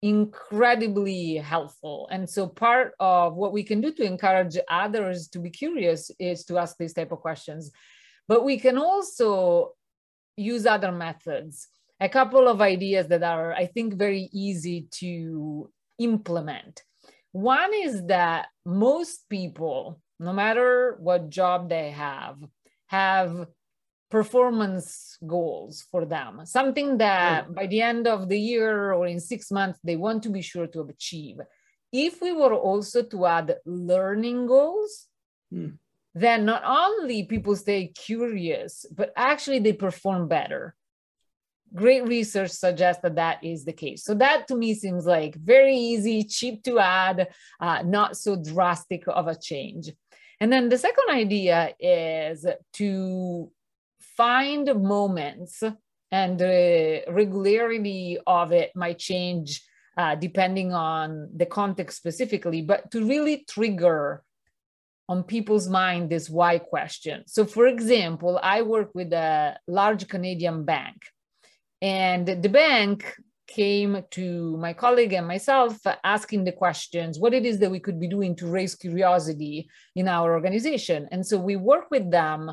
incredibly 0.03 1.37
helpful. 1.37 2.09
And 2.11 2.29
so 2.29 2.49
part 2.49 2.95
of 2.99 3.35
what 3.35 3.53
we 3.53 3.63
can 3.63 3.81
do 3.81 3.93
to 3.93 4.03
encourage 4.03 4.59
others 4.69 5.29
to 5.29 5.39
be 5.39 5.51
curious 5.51 6.11
is 6.19 6.45
to 6.47 6.59
ask 6.59 6.77
these 6.77 6.93
type 6.93 7.13
of 7.13 7.21
questions. 7.21 7.71
But 8.27 8.45
we 8.45 8.59
can 8.59 8.77
also 8.79 9.73
use 10.37 10.67
other 10.67 10.91
methods. 10.91 11.69
A 12.01 12.09
couple 12.09 12.49
of 12.49 12.61
ideas 12.61 13.07
that 13.09 13.23
are 13.23 13.53
i 13.53 13.67
think 13.67 13.95
very 13.95 14.29
easy 14.33 14.89
to 14.91 15.71
implement. 15.99 16.83
One 17.31 17.73
is 17.73 18.05
that 18.07 18.49
most 18.67 19.29
people 19.31 20.01
no 20.19 20.33
matter 20.33 20.97
what 21.01 21.31
job 21.31 21.69
they 21.69 21.91
have 21.91 22.39
have 22.87 23.47
performance 24.13 25.17
goals 25.27 25.87
for 25.91 26.05
them, 26.05 26.45
something 26.45 26.99
that 26.99 27.55
by 27.55 27.67
the 27.67 27.81
end 27.81 28.07
of 28.07 28.29
the 28.29 28.39
year 28.39 28.93
or 28.93 29.07
in 29.07 29.19
six 29.19 29.51
months, 29.51 29.79
they 29.83 29.97
want 29.97 30.23
to 30.23 30.29
be 30.29 30.43
sure 30.43 30.67
to 30.67 30.83
achieve. 30.83 31.39
If 31.91 32.21
we 32.21 32.33
were 32.33 32.53
also 32.53 33.03
to 33.05 33.25
add 33.25 33.57
learning 33.65 34.49
goals, 34.49 35.09
mm. 35.51 35.79
then 36.15 36.45
not 36.45 36.63
only 36.63 37.25
people 37.25 37.57
stay 37.57 37.87
curious, 37.87 38.85
but 38.95 39.15
actually 39.17 39.61
they 39.61 39.73
perform 39.73 40.29
better. 40.29 40.77
Great 41.75 42.07
research 42.07 42.51
suggests 42.51 43.01
that 43.03 43.17
that 43.17 43.43
is 43.43 43.65
the 43.65 43.73
case. 43.73 44.05
So 44.05 44.13
that 44.17 44.47
to 44.49 44.55
me 44.55 44.75
seems 44.75 45.07
like 45.07 45.37
very 45.37 45.75
easy, 45.75 46.23
cheap 46.25 46.63
to 46.65 46.79
add, 46.81 47.29
uh, 47.61 47.81
not 47.83 48.19
so 48.19 48.37
drastic 48.37 49.05
of 49.07 49.27
a 49.27 49.41
change. 49.51 49.91
And 50.39 50.53
then 50.53 50.69
the 50.69 50.77
second 50.77 51.09
idea 51.09 51.73
is 51.81 52.45
to 52.75 53.51
find 54.17 54.67
moments 54.83 55.63
and 56.11 56.39
the 56.39 57.05
regularity 57.09 58.19
of 58.27 58.53
it 58.53 58.71
might 58.77 58.99
change 58.99 59.63
uh, 59.97 60.15
depending 60.15 60.73
on 60.73 61.29
the 61.35 61.47
context 61.47 61.97
specifically, 61.97 62.63
but 62.63 62.91
to 62.91 63.05
really 63.05 63.45
trigger 63.49 64.23
on 65.09 65.23
people's 65.23 65.69
mind 65.69 66.09
this 66.09 66.31
why 66.31 66.59
question. 66.59 67.25
So, 67.27 67.45
for 67.45 67.67
example, 67.67 68.39
I 68.43 68.63
work 68.63 68.91
with 68.95 69.13
a 69.13 69.59
large 69.67 70.09
Canadian 70.09 70.65
bank, 70.65 70.97
and 71.81 72.27
the 72.27 72.49
bank 72.49 73.15
came 73.47 74.03
to 74.11 74.57
my 74.57 74.73
colleague 74.73 75.13
and 75.13 75.27
myself 75.27 75.77
asking 76.05 76.45
the 76.45 76.53
questions 76.53 77.19
what 77.19 77.35
it 77.35 77.45
is 77.45 77.59
that 77.59 77.71
we 77.71 77.81
could 77.81 78.01
be 78.01 78.09
doing 78.09 78.35
to 78.37 78.47
raise 78.47 78.75
curiosity 78.75 79.69
in 79.95 80.09
our 80.09 80.33
organization. 80.33 81.09
And 81.11 81.27
so 81.27 81.39
we 81.39 81.57
work 81.57 81.91
with 81.91 82.11
them 82.11 82.53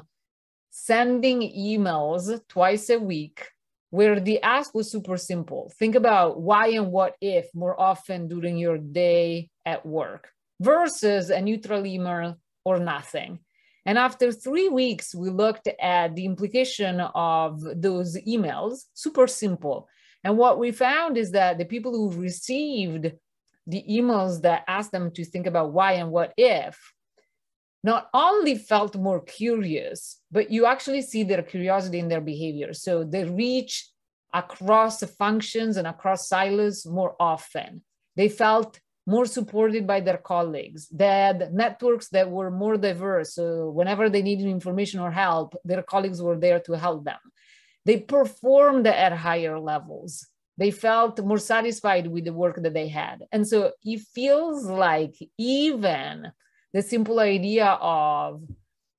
sending 0.69 1.41
emails 1.41 2.39
twice 2.47 2.89
a 2.89 2.99
week 2.99 3.47
where 3.89 4.19
the 4.19 4.41
ask 4.41 4.73
was 4.75 4.91
super 4.91 5.17
simple. 5.17 5.71
Think 5.79 5.95
about 5.95 6.39
why 6.39 6.67
and 6.67 6.91
what 6.91 7.15
if 7.21 7.47
more 7.53 7.79
often 7.79 8.27
during 8.27 8.57
your 8.57 8.77
day 8.77 9.49
at 9.65 9.85
work 9.85 10.29
versus 10.59 11.29
a 11.29 11.41
neutral 11.41 11.85
email 11.85 12.37
or 12.63 12.79
nothing. 12.79 13.39
And 13.85 13.97
after 13.97 14.31
three 14.31 14.69
weeks, 14.69 15.15
we 15.15 15.29
looked 15.29 15.67
at 15.81 16.15
the 16.15 16.25
implication 16.25 16.99
of 16.99 17.61
those 17.81 18.17
emails, 18.27 18.83
super 18.93 19.25
simple. 19.25 19.87
And 20.23 20.37
what 20.37 20.59
we 20.59 20.71
found 20.71 21.17
is 21.17 21.31
that 21.31 21.57
the 21.57 21.65
people 21.65 21.93
who 21.93 22.21
received 22.21 23.13
the 23.65 23.83
emails 23.89 24.41
that 24.41 24.63
asked 24.67 24.91
them 24.91 25.11
to 25.11 25.25
think 25.25 25.47
about 25.47 25.71
why 25.71 25.93
and 25.93 26.11
what 26.11 26.33
if 26.37 26.77
not 27.83 28.09
only 28.13 28.55
felt 28.55 28.95
more 28.95 29.21
curious, 29.21 30.21
but 30.31 30.51
you 30.51 30.65
actually 30.65 31.01
see 31.01 31.23
their 31.23 31.41
curiosity 31.41 31.99
in 31.99 32.09
their 32.09 32.21
behavior. 32.21 32.73
So 32.73 33.03
they 33.03 33.23
reach 33.23 33.89
across 34.33 34.99
the 34.99 35.07
functions 35.07 35.77
and 35.77 35.87
across 35.87 36.27
silos 36.27 36.85
more 36.85 37.15
often. 37.19 37.81
They 38.15 38.29
felt 38.29 38.79
more 39.07 39.25
supported 39.25 39.87
by 39.87 40.01
their 40.01 40.17
colleagues. 40.17 40.87
They 40.89 41.07
had 41.07 41.53
networks 41.53 42.09
that 42.09 42.29
were 42.29 42.51
more 42.51 42.77
diverse. 42.77 43.33
So 43.33 43.69
whenever 43.69 44.09
they 44.09 44.21
needed 44.21 44.45
information 44.45 44.99
or 44.99 45.09
help, 45.09 45.55
their 45.63 45.81
colleagues 45.81 46.21
were 46.21 46.37
there 46.37 46.59
to 46.59 46.73
help 46.73 47.05
them. 47.05 47.19
They 47.85 47.97
performed 48.01 48.85
at 48.85 49.13
higher 49.13 49.59
levels. 49.59 50.27
They 50.57 50.71
felt 50.71 51.19
more 51.21 51.39
satisfied 51.39 52.05
with 52.07 52.25
the 52.25 52.33
work 52.33 52.61
that 52.61 52.73
they 52.73 52.89
had. 52.89 53.23
And 53.31 53.47
so 53.47 53.71
it 53.81 54.01
feels 54.13 54.65
like 54.65 55.15
even 55.37 56.31
the 56.73 56.81
simple 56.81 57.19
idea 57.19 57.65
of 57.81 58.41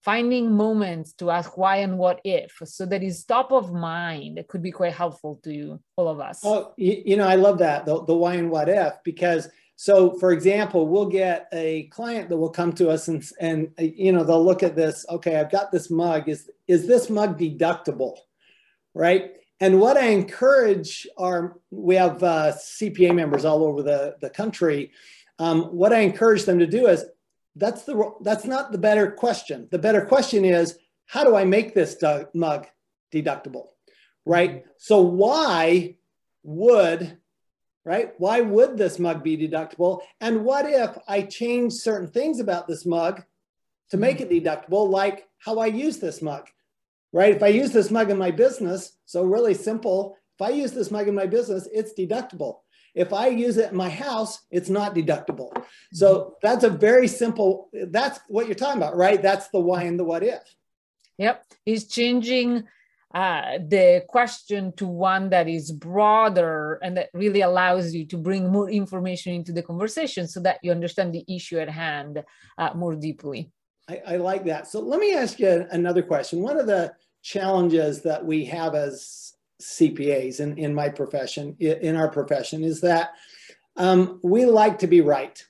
finding 0.02 0.52
moments 0.52 1.12
to 1.12 1.30
ask 1.30 1.58
why 1.58 1.76
and 1.76 1.98
what 1.98 2.20
if 2.24 2.58
so 2.64 2.86
that 2.86 3.02
is 3.02 3.24
top 3.24 3.52
of 3.52 3.72
mind 3.72 4.38
it 4.38 4.48
could 4.48 4.62
be 4.62 4.70
quite 4.70 4.94
helpful 4.94 5.38
to 5.42 5.52
you 5.52 5.80
all 5.96 6.08
of 6.08 6.20
us. 6.20 6.40
Oh 6.42 6.72
you, 6.76 7.16
know 7.16 7.28
i 7.28 7.34
love 7.34 7.58
that 7.58 7.84
the, 7.84 8.02
the 8.04 8.14
why 8.14 8.34
and 8.34 8.50
what 8.50 8.68
if 8.68 8.94
because 9.04 9.48
so 9.76 10.18
for 10.18 10.32
example 10.32 10.88
we'll 10.88 11.06
get 11.06 11.48
a 11.52 11.84
client 11.88 12.28
that 12.30 12.36
will 12.36 12.50
come 12.50 12.72
to 12.74 12.88
us 12.88 13.08
and 13.08 13.24
and 13.40 13.72
you 13.78 14.12
know 14.12 14.24
they'll 14.24 14.44
look 14.44 14.62
at 14.62 14.74
this 14.76 15.04
okay 15.10 15.36
i've 15.36 15.52
got 15.52 15.70
this 15.70 15.90
mug 15.90 16.28
is 16.28 16.50
is 16.66 16.86
this 16.86 17.10
mug 17.10 17.38
deductible? 17.38 18.16
Right? 18.94 19.36
And 19.60 19.80
what 19.80 19.98
i 19.98 20.06
encourage 20.06 21.06
our 21.18 21.58
we 21.70 21.96
have 21.96 22.22
uh, 22.22 22.52
cpa 22.52 23.14
members 23.14 23.44
all 23.44 23.64
over 23.64 23.82
the, 23.82 24.16
the 24.22 24.30
country 24.30 24.92
um, 25.38 25.64
what 25.64 25.92
i 25.92 25.98
encourage 25.98 26.44
them 26.44 26.58
to 26.58 26.66
do 26.66 26.86
is 26.86 27.04
that's 27.60 27.82
the 27.84 28.12
that's 28.22 28.44
not 28.44 28.72
the 28.72 28.78
better 28.78 29.10
question. 29.10 29.68
The 29.70 29.78
better 29.78 30.04
question 30.04 30.44
is 30.44 30.78
how 31.06 31.24
do 31.24 31.36
I 31.36 31.44
make 31.44 31.74
this 31.74 31.96
mug 32.34 32.66
deductible? 33.12 33.66
Right? 34.24 34.64
So 34.78 35.00
why 35.00 35.96
would 36.42 37.18
right? 37.84 38.12
Why 38.18 38.40
would 38.40 38.76
this 38.76 38.98
mug 38.98 39.22
be 39.22 39.36
deductible? 39.36 40.00
And 40.20 40.44
what 40.44 40.66
if 40.68 40.96
I 41.08 41.22
change 41.22 41.72
certain 41.72 42.08
things 42.08 42.40
about 42.40 42.68
this 42.68 42.84
mug 42.84 43.22
to 43.90 43.96
make 43.96 44.20
it 44.20 44.30
deductible, 44.30 44.88
like 44.88 45.28
how 45.38 45.58
I 45.58 45.66
use 45.66 45.98
this 45.98 46.22
mug, 46.22 46.46
right? 47.12 47.34
If 47.34 47.42
I 47.42 47.48
use 47.48 47.72
this 47.72 47.90
mug 47.90 48.10
in 48.10 48.18
my 48.18 48.30
business, 48.30 48.96
so 49.06 49.24
really 49.24 49.54
simple, 49.54 50.16
if 50.38 50.46
I 50.46 50.50
use 50.50 50.72
this 50.72 50.90
mug 50.90 51.08
in 51.08 51.14
my 51.14 51.26
business, 51.26 51.68
it's 51.72 51.92
deductible. 51.98 52.58
If 52.94 53.12
I 53.12 53.28
use 53.28 53.56
it 53.56 53.70
in 53.70 53.76
my 53.76 53.88
house, 53.88 54.40
it's 54.50 54.68
not 54.68 54.94
deductible. 54.94 55.50
So 55.92 56.14
mm-hmm. 56.14 56.32
that's 56.42 56.64
a 56.64 56.70
very 56.70 57.08
simple, 57.08 57.70
that's 57.72 58.20
what 58.28 58.46
you're 58.46 58.54
talking 58.54 58.82
about, 58.82 58.96
right? 58.96 59.20
That's 59.20 59.48
the 59.48 59.60
why 59.60 59.84
and 59.84 59.98
the 59.98 60.04
what 60.04 60.22
if. 60.22 60.42
Yep. 61.18 61.44
He's 61.64 61.86
changing 61.86 62.64
uh, 63.14 63.58
the 63.66 64.04
question 64.08 64.72
to 64.76 64.86
one 64.86 65.30
that 65.30 65.48
is 65.48 65.72
broader 65.72 66.78
and 66.82 66.96
that 66.96 67.10
really 67.12 67.40
allows 67.40 67.92
you 67.92 68.06
to 68.06 68.16
bring 68.16 68.50
more 68.50 68.70
information 68.70 69.34
into 69.34 69.52
the 69.52 69.62
conversation 69.62 70.28
so 70.28 70.40
that 70.40 70.58
you 70.62 70.70
understand 70.70 71.12
the 71.12 71.24
issue 71.28 71.58
at 71.58 71.68
hand 71.68 72.22
uh, 72.56 72.70
more 72.74 72.94
deeply. 72.94 73.50
I, 73.88 74.02
I 74.06 74.16
like 74.16 74.44
that. 74.44 74.68
So 74.68 74.80
let 74.80 75.00
me 75.00 75.14
ask 75.14 75.40
you 75.40 75.66
another 75.70 76.02
question. 76.02 76.40
One 76.40 76.58
of 76.58 76.66
the 76.66 76.94
challenges 77.22 78.02
that 78.02 78.24
we 78.24 78.44
have 78.46 78.74
as 78.74 79.34
CPAs 79.60 80.40
in, 80.40 80.58
in 80.58 80.74
my 80.74 80.88
profession, 80.88 81.56
in 81.58 81.96
our 81.96 82.08
profession, 82.08 82.64
is 82.64 82.80
that 82.80 83.12
um, 83.76 84.20
we 84.22 84.46
like 84.46 84.78
to 84.80 84.86
be 84.86 85.00
right. 85.00 85.42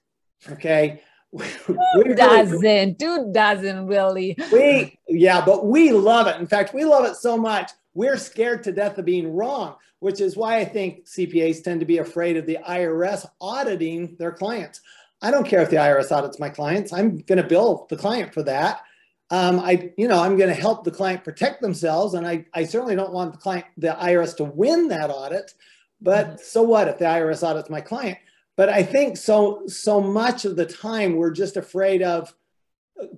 Okay. 0.51 1.03
Who 1.33 2.15
doesn't? 2.15 3.01
Who 3.01 3.33
doesn't 3.33 3.87
really? 3.87 4.37
We, 4.53 4.99
yeah, 5.09 5.45
but 5.45 5.67
we 5.67 5.93
love 5.93 6.27
it. 6.27 6.41
In 6.41 6.47
fact, 6.47 6.75
we 6.75 6.85
love 6.85 7.05
it 7.05 7.17
so 7.17 7.39
much, 7.39 7.71
we're 7.95 8.17
scared 8.17 8.63
to 8.65 8.73
death 8.73 8.99
of 8.99 9.05
being 9.05 9.33
wrong, 9.33 9.77
which 9.99 10.21
is 10.21 10.37
why 10.37 10.59
I 10.59 10.65
think 10.65 11.07
CPAs 11.07 11.63
tend 11.63 11.81
to 11.81 11.87
be 11.87 11.99
afraid 11.99 12.37
of 12.37 12.47
the 12.47 12.59
IRS 12.67 13.29
auditing 13.41 14.17
their 14.19 14.33
clients. 14.33 14.81
I 15.23 15.31
don't 15.31 15.47
care 15.47 15.61
if 15.61 15.71
the 15.71 15.77
IRS 15.77 16.13
audits 16.13 16.39
my 16.39 16.49
clients. 16.49 16.93
I'm 16.93 17.19
going 17.19 17.43
to 17.43 17.47
bill 17.47 17.87
the 17.91 17.97
client 17.97 18.33
for 18.33 18.43
that 18.45 18.83
um, 19.31 19.61
I, 19.61 19.93
you 19.97 20.09
know, 20.09 20.21
I'm 20.21 20.37
going 20.37 20.55
to 20.55 20.61
help 20.61 20.83
the 20.83 20.91
client 20.91 21.23
protect 21.23 21.63
themselves, 21.63 22.15
and 22.15 22.27
I, 22.27 22.45
I 22.53 22.65
certainly 22.65 22.97
don't 22.97 23.13
want 23.13 23.33
the 23.33 23.39
client, 23.39 23.67
the 23.77 23.97
IRS, 24.01 24.37
to 24.39 24.45
win 24.45 24.89
that 24.89 25.11
audit. 25.11 25.55
But 26.01 26.27
mm-hmm. 26.27 26.37
so 26.43 26.63
what 26.63 26.89
if 26.89 26.99
the 26.99 27.05
IRS 27.05 27.47
audits 27.47 27.71
my 27.71 27.81
client? 27.81 28.19
But 28.57 28.69
I 28.69 28.83
think 28.83 29.17
so, 29.17 29.63
so 29.67 30.01
much 30.01 30.45
of 30.45 30.57
the 30.57 30.67
time 30.67 31.17
we're 31.17 31.31
just 31.31 31.57
afraid 31.57 32.03
of, 32.03 32.35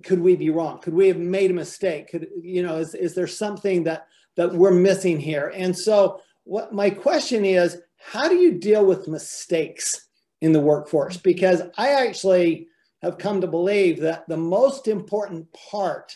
could 0.03 0.19
we 0.19 0.35
be 0.35 0.49
wrong? 0.49 0.79
Could 0.79 0.93
we 0.93 1.07
have 1.07 1.17
made 1.17 1.51
a 1.51 1.55
mistake? 1.55 2.11
Could 2.11 2.29
you 2.41 2.63
know, 2.63 2.77
is, 2.77 2.95
is 2.95 3.15
there 3.15 3.27
something 3.27 3.83
that 3.83 4.07
that 4.35 4.53
we're 4.53 4.71
missing 4.71 5.19
here? 5.19 5.51
And 5.53 5.77
so, 5.77 6.21
what 6.45 6.73
my 6.73 6.89
question 6.89 7.43
is, 7.43 7.81
how 7.97 8.29
do 8.29 8.35
you 8.35 8.53
deal 8.53 8.85
with 8.85 9.07
mistakes 9.07 10.07
in 10.41 10.53
the 10.53 10.61
workforce? 10.61 11.17
Because 11.17 11.61
I 11.77 11.89
actually 11.89 12.67
have 13.03 13.17
come 13.17 13.41
to 13.41 13.47
believe 13.47 13.99
that 13.99 14.27
the 14.27 14.37
most 14.37 14.87
important 14.87 15.47
part 15.53 16.15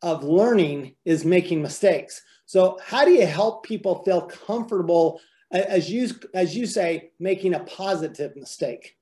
of 0.00 0.24
learning 0.24 0.96
is 1.04 1.24
making 1.24 1.62
mistakes. 1.62 2.22
So 2.46 2.78
how 2.84 3.04
do 3.04 3.12
you 3.12 3.26
help 3.26 3.64
people 3.64 4.02
feel 4.02 4.22
comfortable 4.22 5.20
as 5.52 5.90
you 5.90 6.08
as 6.34 6.56
you 6.56 6.66
say 6.66 7.10
making 7.20 7.54
a 7.54 7.60
positive 7.60 8.34
mistake? 8.34 8.96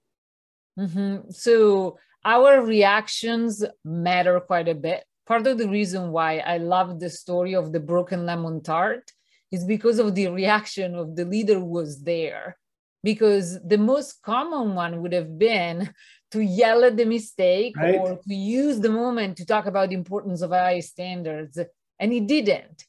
Mm-hmm. 0.78 1.30
So 1.30 1.98
our 2.24 2.62
reactions 2.62 3.64
matter 3.84 4.38
quite 4.40 4.68
a 4.68 4.74
bit. 4.74 5.04
Part 5.26 5.46
of 5.46 5.58
the 5.58 5.68
reason 5.68 6.10
why 6.10 6.38
I 6.38 6.58
love 6.58 7.00
the 7.00 7.08
story 7.08 7.54
of 7.54 7.72
the 7.72 7.80
broken 7.80 8.26
lemon 8.26 8.62
tart 8.62 9.12
is 9.50 9.64
because 9.64 9.98
of 9.98 10.14
the 10.14 10.28
reaction 10.28 10.94
of 10.94 11.16
the 11.16 11.24
leader 11.24 11.60
was 11.60 12.02
there. 12.02 12.56
Because 13.02 13.58
the 13.62 13.78
most 13.78 14.22
common 14.22 14.74
one 14.74 15.00
would 15.00 15.14
have 15.14 15.38
been 15.38 15.94
to 16.30 16.40
yell 16.40 16.84
at 16.84 16.96
the 16.96 17.04
mistake 17.04 17.76
right. 17.76 17.96
or 17.96 18.16
to 18.16 18.34
use 18.34 18.80
the 18.80 18.88
moment 18.88 19.36
to 19.36 19.46
talk 19.46 19.66
about 19.66 19.88
the 19.88 19.94
importance 19.94 20.42
of 20.42 20.50
high 20.50 20.80
standards. 20.80 21.58
And 21.98 22.12
he 22.12 22.20
didn't. 22.20 22.84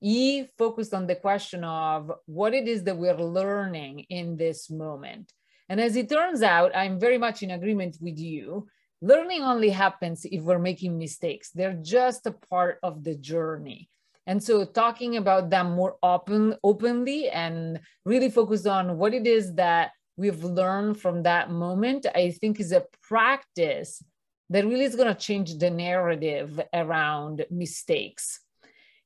He 0.00 0.46
focused 0.58 0.94
on 0.94 1.06
the 1.06 1.14
question 1.14 1.64
of 1.64 2.12
what 2.26 2.54
it 2.54 2.68
is 2.68 2.84
that 2.84 2.96
we're 2.96 3.16
learning 3.16 4.00
in 4.10 4.36
this 4.36 4.70
moment. 4.70 5.32
And 5.68 5.80
as 5.80 5.96
it 5.96 6.10
turns 6.10 6.42
out, 6.42 6.76
I'm 6.76 7.00
very 7.00 7.18
much 7.18 7.42
in 7.42 7.50
agreement 7.50 7.96
with 8.00 8.18
you. 8.18 8.68
Learning 9.00 9.42
only 9.42 9.70
happens 9.70 10.24
if 10.24 10.42
we're 10.42 10.58
making 10.58 10.98
mistakes. 10.98 11.50
They're 11.50 11.80
just 11.82 12.26
a 12.26 12.32
part 12.32 12.78
of 12.82 13.02
the 13.02 13.14
journey. 13.16 13.88
And 14.26 14.42
so 14.42 14.64
talking 14.64 15.16
about 15.16 15.50
them 15.50 15.72
more 15.72 15.96
open, 16.02 16.56
openly 16.62 17.28
and 17.28 17.80
really 18.04 18.30
focused 18.30 18.66
on 18.66 18.96
what 18.96 19.12
it 19.12 19.26
is 19.26 19.54
that 19.54 19.92
we've 20.16 20.42
learned 20.44 21.00
from 21.00 21.22
that 21.24 21.50
moment, 21.50 22.06
I 22.14 22.30
think 22.30 22.60
is 22.60 22.72
a 22.72 22.86
practice 23.02 24.02
that 24.50 24.64
really 24.64 24.84
is 24.84 24.96
going 24.96 25.08
to 25.08 25.14
change 25.14 25.58
the 25.58 25.70
narrative 25.70 26.60
around 26.72 27.46
mistakes. 27.50 28.40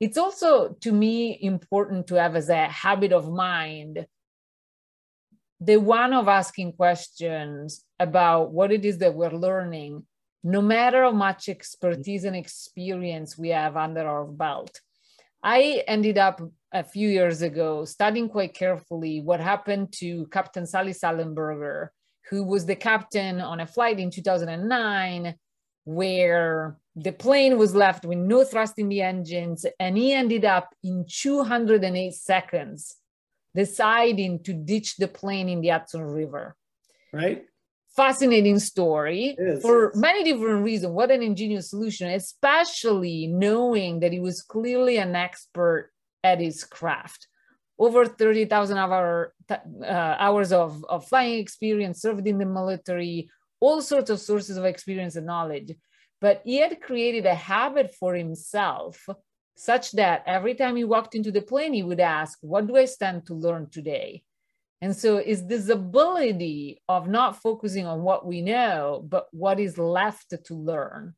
It's 0.00 0.19
also, 0.19 0.77
to 0.81 0.93
me, 0.93 1.38
important 1.43 2.07
to 2.09 2.17
have 2.17 2.37
as 2.37 2.49
a 2.49 2.67
habit 2.67 3.12
of 3.12 3.31
mind 3.31 4.07
the 5.61 5.77
one 5.77 6.12
of 6.12 6.29
asking 6.29 6.73
questions 6.73 7.85
about 7.99 8.53
what 8.53 8.71
it 8.71 8.85
is 8.85 8.99
that 8.99 9.15
we're 9.15 9.31
learning, 9.31 10.07
no 10.45 10.62
matter 10.62 11.03
how 11.03 11.11
much 11.11 11.49
expertise 11.49 12.25
and 12.25 12.37
experience 12.37 13.37
we 13.37 13.49
have 13.49 13.77
under 13.77 14.07
our 14.07 14.25
belt. 14.25 14.81
I 15.43 15.83
ended 15.87 16.17
up 16.17 16.41
a 16.73 16.85
few 16.85 17.09
years 17.09 17.43
ago 17.43 17.85
studying 17.85 18.29
quite 18.29 18.55
carefully 18.55 19.21
what 19.21 19.41
happened 19.41 19.93
to 19.93 20.27
Captain 20.27 20.67
Sully 20.67 20.93
Sullenberger, 20.93 21.89
who 22.31 22.45
was 22.45 22.67
the 22.67 22.77
captain 22.77 23.41
on 23.41 23.61
a 23.61 23.67
flight 23.67 23.99
in 23.99 24.11
2009 24.11 25.35
where 25.85 26.77
the 26.97 27.13
plane 27.13 27.57
was 27.57 27.75
left 27.75 28.05
with 28.05 28.19
no 28.19 28.45
thrust 28.45 28.79
in 28.79 28.91
the 28.91 29.01
engines 29.01 29.65
and 29.81 29.97
he 29.97 30.13
ended 30.13 30.45
up 30.45 30.75
in 30.85 31.07
208 31.09 32.13
seconds 32.13 32.97
deciding 33.55 34.43
to 34.43 34.53
ditch 34.53 34.97
the 34.97 35.09
plane 35.09 35.49
in 35.49 35.63
the 35.63 35.69
Hudson 35.69 36.03
River. 36.03 36.55
Right. 37.13 37.47
Fascinating 37.97 38.59
story 38.59 39.37
for 39.63 39.91
many 39.95 40.23
different 40.23 40.63
reasons. 40.63 40.93
What 40.93 41.11
an 41.11 41.23
ingenious 41.23 41.71
solution, 41.71 42.11
especially 42.11 43.27
knowing 43.27 44.01
that 44.01 44.13
he 44.13 44.21
was 44.21 44.43
clearly 44.43 44.99
an 44.99 45.17
expert 45.17 45.91
at 46.25 46.41
his 46.41 46.65
craft. 46.65 47.29
Over 47.79 48.07
30,000 48.07 48.77
hour, 48.77 49.35
uh, 49.51 49.85
hours 49.85 50.53
of, 50.53 50.85
of 50.89 51.07
flying 51.07 51.39
experience, 51.39 52.03
served 52.03 52.27
in 52.27 52.39
the 52.39 52.47
military, 52.47 53.31
all 53.61 53.81
sorts 53.83 54.11
of 54.11 54.21
sources 54.21 54.57
of 54.57 54.65
experience 54.65 55.17
and 55.17 55.27
knowledge. 55.27 55.75
But 56.21 56.43
he 56.45 56.57
had 56.57 56.81
created 56.81 57.27
a 57.27 57.35
habit 57.35 57.95
for 57.95 58.15
himself 58.15 59.09
such 59.55 59.93
that 59.93 60.23
every 60.27 60.55
time 60.55 60.77
he 60.77 60.85
walked 60.85 61.15
into 61.15 61.31
the 61.31 61.43
plane, 61.43 61.73
he 61.73 61.83
would 61.83 62.01
ask, 62.01 62.39
What 62.41 62.67
do 62.67 62.77
I 62.77 62.85
stand 62.85 63.27
to 63.27 63.35
learn 63.35 63.69
today? 63.71 64.23
And 64.81 64.95
so 64.95 65.17
it's 65.17 65.43
this 65.43 65.69
ability 65.69 66.83
of 66.89 67.09
not 67.09 67.43
focusing 67.43 67.85
on 67.87 68.03
what 68.03 68.25
we 68.25 68.43
know, 68.43 69.05
but 69.09 69.27
what 69.33 69.59
is 69.59 69.77
left 69.77 70.33
to 70.45 70.55
learn. 70.55 71.15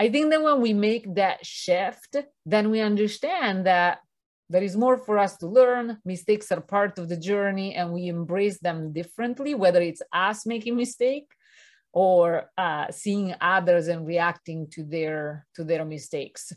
I 0.00 0.08
think 0.08 0.30
that 0.30 0.42
when 0.42 0.60
we 0.60 0.72
make 0.72 1.14
that 1.14 1.44
shift, 1.44 2.16
then 2.46 2.70
we 2.70 2.80
understand 2.80 3.66
that 3.66 3.98
there 4.48 4.62
is 4.62 4.76
more 4.76 4.98
for 4.98 5.18
us 5.18 5.36
to 5.38 5.46
learn. 5.46 5.98
Mistakes 6.04 6.52
are 6.52 6.60
part 6.60 6.98
of 6.98 7.08
the 7.08 7.16
journey 7.16 7.74
and 7.74 7.92
we 7.92 8.06
embrace 8.06 8.58
them 8.60 8.92
differently, 8.92 9.54
whether 9.54 9.80
it's 9.80 10.02
us 10.12 10.46
making 10.46 10.76
mistake 10.76 11.26
or 11.92 12.50
uh, 12.56 12.90
seeing 12.90 13.34
others 13.40 13.88
and 13.88 14.06
reacting 14.06 14.68
to 14.70 14.84
their 14.84 15.46
to 15.54 15.64
their 15.64 15.84
mistakes. 15.84 16.52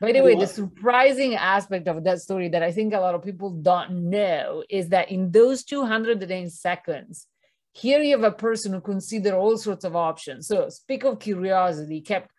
By 0.00 0.12
the 0.12 0.22
way, 0.22 0.34
the 0.34 0.46
surprising 0.46 1.34
aspect 1.34 1.88
of 1.88 2.04
that 2.04 2.20
story 2.20 2.48
that 2.50 2.62
I 2.62 2.72
think 2.72 2.92
a 2.94 3.00
lot 3.00 3.14
of 3.14 3.22
people 3.22 3.50
don't 3.50 4.10
know 4.10 4.64
is 4.68 4.88
that 4.90 5.10
in 5.10 5.30
those 5.30 5.64
208 5.64 6.50
seconds, 6.50 7.26
here 7.72 8.00
you 8.00 8.12
have 8.16 8.24
a 8.24 8.36
person 8.36 8.72
who 8.72 8.80
considered 8.80 9.34
all 9.34 9.56
sorts 9.56 9.84
of 9.84 9.96
options. 9.96 10.46
So, 10.46 10.68
speak 10.68 11.04
of 11.04 11.20
curiosity, 11.20 12.00
kept 12.00 12.30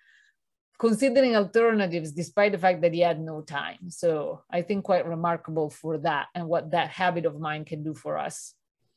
considering 0.78 1.36
alternatives 1.36 2.12
despite 2.12 2.52
the 2.52 2.58
fact 2.58 2.82
that 2.82 2.94
he 2.94 3.00
had 3.00 3.20
no 3.20 3.42
time. 3.42 3.90
So, 3.90 4.42
I 4.50 4.62
think 4.62 4.86
quite 4.86 5.08
remarkable 5.08 5.70
for 5.70 5.98
that 6.00 6.28
and 6.36 6.48
what 6.48 6.72
that 6.72 6.90
habit 6.90 7.26
of 7.26 7.40
mind 7.40 7.68
can 7.68 7.84
do 7.84 7.94
for 7.94 8.18
us. 8.18 8.54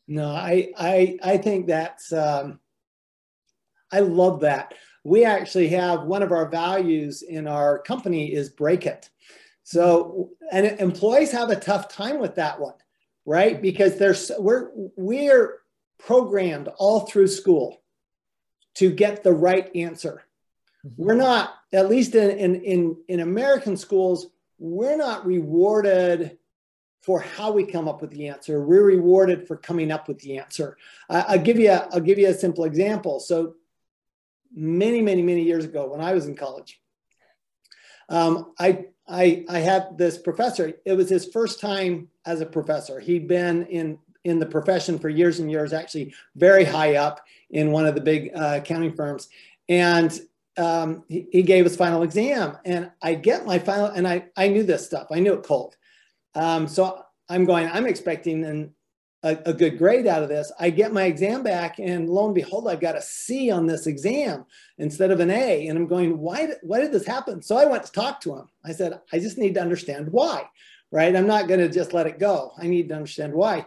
No, 0.07 0.29
I 0.29 0.73
I 0.77 1.19
I 1.23 1.37
think 1.39 1.67
that's 1.67 2.13
um, 2.13 2.61
I 3.93 4.01
love 4.01 4.41
that 4.41 4.75
we 5.09 5.25
actually 5.25 5.69
have 5.69 6.03
one 6.03 6.23
of 6.23 6.33
our 6.33 6.49
values 6.49 7.23
in 7.23 7.47
our 7.47 7.79
company 7.79 8.33
is 8.33 8.51
break 8.51 8.87
it. 8.87 9.09
So, 9.63 10.31
and 10.53 10.67
employees 10.81 11.33
have 11.33 11.51
a 11.51 11.57
tough 11.57 11.89
time 11.89 12.19
with 12.19 12.35
that 12.37 12.61
one, 12.61 12.75
right? 13.25 13.61
Because 13.61 13.97
there's 13.97 14.31
we're 14.39 14.71
we're 14.97 15.61
programmed 15.99 16.69
all 16.79 17.01
through 17.01 17.29
school 17.29 17.83
to 18.75 18.91
get 18.91 19.23
the 19.23 19.33
right 19.33 19.75
answer. 19.75 20.23
Mm-hmm. 20.87 21.03
We're 21.03 21.15
not, 21.15 21.55
at 21.73 21.89
least 21.89 22.15
in, 22.15 22.31
in 22.31 22.63
in 22.63 22.97
in 23.09 23.21
American 23.21 23.77
schools, 23.77 24.29
we're 24.59 24.97
not 24.97 25.27
rewarded 25.27 26.39
for 27.03 27.21
how 27.21 27.53
we 27.53 27.65
come 27.65 27.89
up 27.89 28.03
with 28.03 28.11
the 28.11 28.29
answer. 28.29 28.63
We're 28.63 28.83
rewarded 28.83 29.47
for 29.47 29.57
coming 29.57 29.91
up 29.91 30.09
with 30.09 30.19
the 30.19 30.39
answer. 30.39 30.77
I'll 31.09 31.39
give 31.39 31.59
you 31.59 31.71
a, 31.71 31.89
I'll 31.93 32.01
give 32.01 32.19
you 32.19 32.29
a 32.29 32.35
simple 32.35 32.65
example. 32.65 33.21
So 33.21 33.55
many, 34.55 35.01
many, 35.01 35.23
many 35.23 35.43
years 35.43 35.65
ago 35.65 35.89
when 35.89 36.01
I 36.01 36.13
was 36.13 36.27
in 36.27 36.35
college. 36.35 36.81
Um, 38.09 38.53
I, 38.59 38.87
I, 39.07 39.45
I 39.49 39.59
had 39.59 39.97
this 39.97 40.19
professor. 40.19 40.73
It 40.85 40.95
was 40.95 41.09
his 41.09 41.27
first 41.27 41.61
time 41.61 42.09
as 42.27 42.41
a 42.41 42.47
professor. 42.47 43.01
He'd 43.01 43.29
been 43.29 43.67
in 43.67 43.99
in 44.25 44.39
the 44.39 44.47
profession 44.47 44.99
for 44.99 45.09
years 45.09 45.39
and 45.39 45.51
years, 45.51 45.73
actually 45.73 46.13
very 46.35 46.65
high 46.65 46.97
up 46.97 47.21
in 47.51 47.71
one 47.71 47.87
of 47.87 47.95
the 47.95 48.01
big 48.01 48.31
uh, 48.35 48.55
accounting 48.57 48.95
firms. 48.95 49.29
And 49.69 50.21
um, 50.59 51.05
he, 51.09 51.27
he, 51.31 51.43
gave 51.43 51.65
his 51.65 51.77
final 51.77 52.03
exam, 52.03 52.57
and 52.65 52.91
I 53.03 53.15
get 53.15 53.47
my 53.47 53.59
final, 53.59 53.87
and 53.87 54.07
I 54.07 54.27
I 54.37 54.49
knew 54.49 54.63
this 54.63 54.85
stuff. 54.85 55.09
I 55.11 55.21
knew 55.21 55.35
it 55.35 55.43
cold. 55.43 55.77
Um, 56.35 56.67
so 56.67 57.03
I'm 57.29 57.45
going. 57.45 57.69
I'm 57.69 57.87
expecting 57.87 58.45
an 58.45 58.75
a, 59.23 59.37
a, 59.47 59.53
good 59.53 59.79
grade 59.79 60.07
out 60.07 60.23
of 60.23 60.29
this. 60.29 60.53
I 60.61 60.71
get 60.71 60.93
my 60.93 61.05
exam 61.05 61.43
back, 61.43 61.79
and 61.79 62.09
lo 62.09 62.27
and 62.27 62.35
behold, 62.35 62.69
I've 62.69 62.81
got 62.81 62.97
a 62.97 63.03
C 63.03 63.51
on 63.51 63.67
this 63.67 63.87
exam 63.87 64.45
instead 64.79 65.11
of 65.11 65.21
an 65.21 65.31
A. 65.31 65.67
And 65.67 65.77
I'm 65.77 65.89
going, 65.89 66.19
why, 66.19 66.47
did, 66.47 66.57
why 66.63 66.81
did 66.81 66.93
this 66.93 67.07
happen? 67.07 67.43
So 67.43 67.57
I 67.57 67.65
went 67.65 67.85
to 67.85 67.93
talk 67.93 68.21
to 68.23 68.37
him. 68.37 68.49
I 68.65 68.73
said, 68.73 69.01
I 69.13 69.19
just 69.19 69.39
need 69.39 69.55
to 69.55 69.61
understand 69.61 70.09
why, 70.11 70.45
right? 70.93 71.15
I'm 71.15 71.27
not 71.27 71.49
going 71.49 71.61
to 71.61 71.69
just 71.69 71.93
let 71.93 72.07
it 72.07 72.21
go. 72.21 72.53
I 72.59 72.69
need 72.69 72.89
to 72.91 72.95
understand 72.95 73.33
why. 73.33 73.67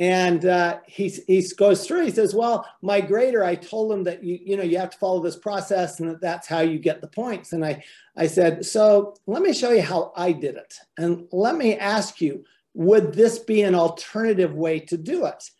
And 0.00 0.44
uh, 0.46 0.78
he, 0.86 1.08
he 1.08 1.44
goes 1.56 1.84
through, 1.84 2.04
he 2.04 2.10
says, 2.12 2.32
well, 2.32 2.68
my 2.82 3.00
grader, 3.00 3.42
I 3.42 3.56
told 3.56 3.92
him 3.92 4.04
that, 4.04 4.22
you, 4.22 4.38
you 4.40 4.56
know, 4.56 4.62
you 4.62 4.78
have 4.78 4.90
to 4.90 4.98
follow 4.98 5.20
this 5.20 5.36
process 5.36 5.98
and 5.98 6.08
that 6.08 6.20
that's 6.20 6.46
how 6.46 6.60
you 6.60 6.78
get 6.78 7.00
the 7.00 7.08
points. 7.08 7.52
And 7.52 7.64
I, 7.64 7.82
I 8.16 8.28
said, 8.28 8.64
so 8.64 9.14
let 9.26 9.42
me 9.42 9.52
show 9.52 9.72
you 9.72 9.82
how 9.82 10.12
I 10.14 10.30
did 10.30 10.54
it. 10.54 10.74
And 10.96 11.26
let 11.32 11.56
me 11.56 11.76
ask 11.76 12.20
you, 12.20 12.44
would 12.74 13.12
this 13.12 13.40
be 13.40 13.62
an 13.62 13.74
alternative 13.74 14.54
way 14.54 14.78
to 14.80 14.96
do 14.96 15.26
it? 15.26 15.50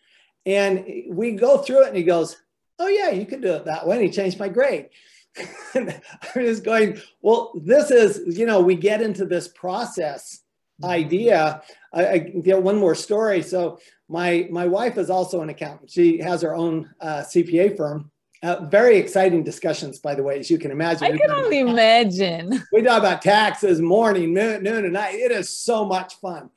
And 0.45 0.85
we 1.09 1.33
go 1.33 1.57
through 1.57 1.83
it 1.83 1.89
and 1.89 1.97
he 1.97 2.03
goes, 2.03 2.37
Oh, 2.81 2.87
yeah, 2.87 3.09
you 3.09 3.25
could 3.25 3.41
do 3.41 3.53
it 3.53 3.65
that 3.65 3.85
way. 3.85 3.97
And 3.97 4.05
he 4.05 4.09
changed 4.09 4.39
my 4.39 4.47
grade. 4.47 4.87
i'm 5.75 5.91
just 6.35 6.63
going, 6.63 6.99
Well, 7.21 7.51
this 7.55 7.91
is, 7.91 8.37
you 8.37 8.45
know, 8.45 8.61
we 8.61 8.75
get 8.75 9.01
into 9.01 9.25
this 9.25 9.49
process 9.49 10.41
idea. 10.83 11.61
I, 11.93 12.07
I 12.07 12.17
get 12.17 12.61
one 12.61 12.77
more 12.77 12.95
story. 12.95 13.41
So 13.41 13.79
my 14.07 14.47
my 14.51 14.65
wife 14.65 14.97
is 14.97 15.09
also 15.09 15.41
an 15.41 15.49
accountant. 15.49 15.89
She 15.89 16.19
has 16.19 16.41
her 16.41 16.55
own 16.55 16.89
uh, 16.99 17.23
CPA 17.23 17.77
firm. 17.77 18.11
Uh, 18.41 18.65
very 18.67 18.97
exciting 18.97 19.43
discussions, 19.43 19.99
by 19.99 20.15
the 20.15 20.23
way, 20.23 20.39
as 20.39 20.49
you 20.49 20.57
can 20.57 20.71
imagine. 20.71 21.03
I 21.03 21.17
can 21.17 21.29
only 21.29 21.59
imagine. 21.59 22.63
We 22.71 22.81
talk 22.81 22.99
about 22.99 23.21
taxes 23.21 23.81
morning, 23.81 24.33
noon, 24.33 24.63
noon, 24.63 24.85
and 24.85 24.93
night. 24.93 25.15
It 25.15 25.31
is 25.31 25.49
so 25.49 25.83
much 25.85 26.15
fun. 26.15 26.49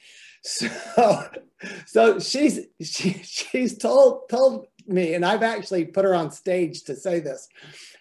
So, 0.44 1.28
so 1.86 2.18
she's 2.18 2.60
she, 2.80 3.12
she's 3.24 3.78
told 3.78 4.28
told 4.28 4.66
me, 4.86 5.14
and 5.14 5.24
I've 5.24 5.42
actually 5.42 5.86
put 5.86 6.04
her 6.04 6.14
on 6.14 6.30
stage 6.30 6.84
to 6.84 6.94
say 6.94 7.20
this. 7.20 7.48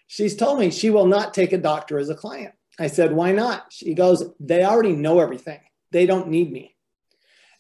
She's 0.08 0.36
told 0.36 0.60
me 0.60 0.72
she 0.72 0.90
will 0.90 1.08
not 1.08 1.34
take 1.34 1.54
a 1.54 1.58
doctor 1.58 1.98
as 1.98 2.10
a 2.10 2.16
client. 2.16 2.54
I 2.80 2.88
said, 2.88 3.14
why 3.14 3.32
not? 3.32 3.72
She 3.72 3.94
goes, 3.94 4.24
they 4.40 4.64
already 4.64 4.94
know 4.94 5.20
everything. 5.20 5.60
They 5.92 6.06
don't 6.06 6.30
need 6.30 6.52
me. 6.52 6.76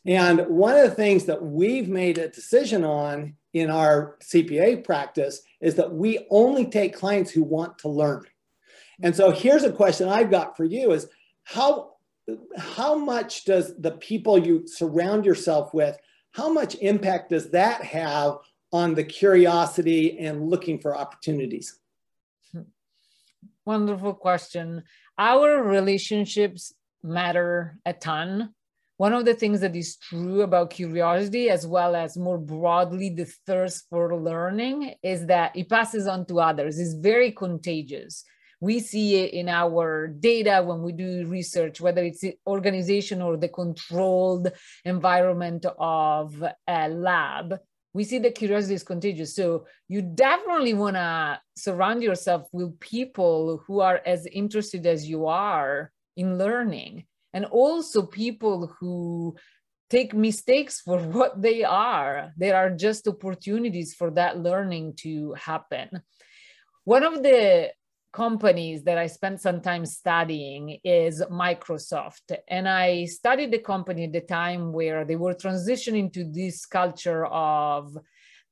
And 0.05 0.47
one 0.47 0.75
of 0.75 0.89
the 0.89 0.95
things 0.95 1.25
that 1.25 1.43
we've 1.43 1.87
made 1.87 2.17
a 2.17 2.29
decision 2.29 2.83
on 2.83 3.35
in 3.53 3.69
our 3.69 4.17
CPA 4.23 4.83
practice 4.83 5.41
is 5.59 5.75
that 5.75 5.93
we 5.93 6.25
only 6.29 6.65
take 6.65 6.95
clients 6.95 7.31
who 7.31 7.43
want 7.43 7.77
to 7.79 7.89
learn. 7.89 8.25
And 9.03 9.15
so 9.15 9.31
here's 9.31 9.63
a 9.63 9.71
question 9.71 10.07
I've 10.07 10.31
got 10.31 10.57
for 10.57 10.63
you 10.63 10.91
is 10.91 11.07
how 11.43 11.91
how 12.57 12.95
much 12.95 13.45
does 13.45 13.75
the 13.77 13.91
people 13.91 14.37
you 14.37 14.65
surround 14.67 15.25
yourself 15.25 15.73
with 15.73 15.97
how 16.31 16.51
much 16.51 16.75
impact 16.75 17.29
does 17.31 17.49
that 17.51 17.83
have 17.83 18.37
on 18.71 18.95
the 18.95 19.03
curiosity 19.03 20.17
and 20.19 20.49
looking 20.49 20.79
for 20.79 20.95
opportunities? 20.95 21.79
Hmm. 22.53 22.61
Wonderful 23.65 24.13
question. 24.13 24.83
Our 25.17 25.61
relationships 25.63 26.73
matter 27.03 27.77
a 27.85 27.93
ton. 27.93 28.53
One 28.97 29.13
of 29.13 29.25
the 29.25 29.33
things 29.33 29.61
that 29.61 29.75
is 29.75 29.97
true 29.97 30.41
about 30.41 30.69
curiosity, 30.69 31.49
as 31.49 31.65
well 31.65 31.95
as 31.95 32.17
more 32.17 32.37
broadly 32.37 33.09
the 33.09 33.25
thirst 33.47 33.85
for 33.89 34.15
learning, 34.15 34.93
is 35.01 35.25
that 35.25 35.55
it 35.55 35.69
passes 35.69 36.07
on 36.07 36.25
to 36.27 36.39
others. 36.39 36.79
It's 36.79 36.93
very 36.93 37.31
contagious. 37.31 38.23
We 38.59 38.79
see 38.79 39.23
it 39.23 39.33
in 39.33 39.49
our 39.49 40.07
data 40.07 40.61
when 40.63 40.83
we 40.83 40.91
do 40.91 41.25
research, 41.25 41.81
whether 41.81 42.03
it's 42.03 42.21
the 42.21 42.35
organization 42.45 43.21
or 43.23 43.37
the 43.37 43.49
controlled 43.49 44.51
environment 44.85 45.65
of 45.79 46.43
a 46.67 46.87
lab 46.87 47.59
we 47.93 48.03
see 48.03 48.19
that 48.19 48.35
curiosity 48.35 48.75
is 48.75 48.83
contagious. 48.83 49.35
So 49.35 49.65
you 49.87 50.01
definitely 50.01 50.73
want 50.73 50.95
to 50.95 51.39
surround 51.55 52.03
yourself 52.03 52.47
with 52.53 52.79
people 52.79 53.63
who 53.67 53.81
are 53.81 54.01
as 54.05 54.25
interested 54.27 54.85
as 54.85 55.07
you 55.07 55.27
are 55.27 55.91
in 56.15 56.37
learning, 56.37 57.05
and 57.33 57.45
also 57.45 58.05
people 58.05 58.75
who 58.79 59.35
take 59.89 60.13
mistakes 60.13 60.81
for 60.81 60.99
what 61.17 61.41
they 61.41 61.63
are. 61.63 62.31
There 62.37 62.55
are 62.55 62.69
just 62.69 63.07
opportunities 63.07 63.93
for 63.93 64.09
that 64.11 64.39
learning 64.39 64.93
to 64.97 65.33
happen. 65.33 66.01
One 66.83 67.03
of 67.03 67.21
the 67.21 67.71
companies 68.11 68.83
that 68.83 68.97
I 68.97 69.07
spent 69.07 69.41
some 69.41 69.61
time 69.61 69.85
studying 69.85 70.79
is 70.83 71.23
Microsoft. 71.31 72.37
And 72.47 72.67
I 72.67 73.05
studied 73.05 73.51
the 73.51 73.59
company 73.59 74.05
at 74.05 74.13
the 74.13 74.21
time 74.21 74.73
where 74.73 75.05
they 75.05 75.15
were 75.15 75.33
transitioning 75.33 76.11
to 76.13 76.25
this 76.25 76.65
culture 76.65 77.25
of 77.25 77.97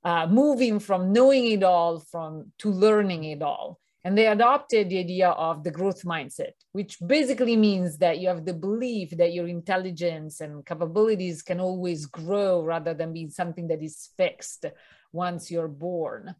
uh, 0.03 0.27
moving 0.27 0.79
from 0.79 1.11
knowing 1.11 1.51
it 1.51 1.63
all 1.63 1.99
from 1.99 2.51
to 2.59 2.69
learning 2.71 3.25
it 3.25 3.41
all. 3.41 3.79
And 4.05 4.17
they 4.17 4.27
adopted 4.27 4.89
the 4.89 4.99
idea 4.99 5.29
of 5.29 5.63
the 5.63 5.71
growth 5.71 6.03
mindset, 6.03 6.53
which 6.71 6.97
basically 7.05 7.57
means 7.57 7.97
that 7.97 8.19
you 8.19 8.29
have 8.29 8.45
the 8.45 8.53
belief 8.53 9.09
that 9.17 9.33
your 9.33 9.47
intelligence 9.47 10.39
and 10.39 10.65
capabilities 10.65 11.41
can 11.41 11.59
always 11.59 12.05
grow 12.05 12.61
rather 12.61 12.93
than 12.93 13.11
being 13.11 13.29
something 13.29 13.67
that 13.67 13.83
is 13.83 14.09
fixed 14.17 14.65
once 15.11 15.51
you're 15.51 15.67
born. 15.67 16.33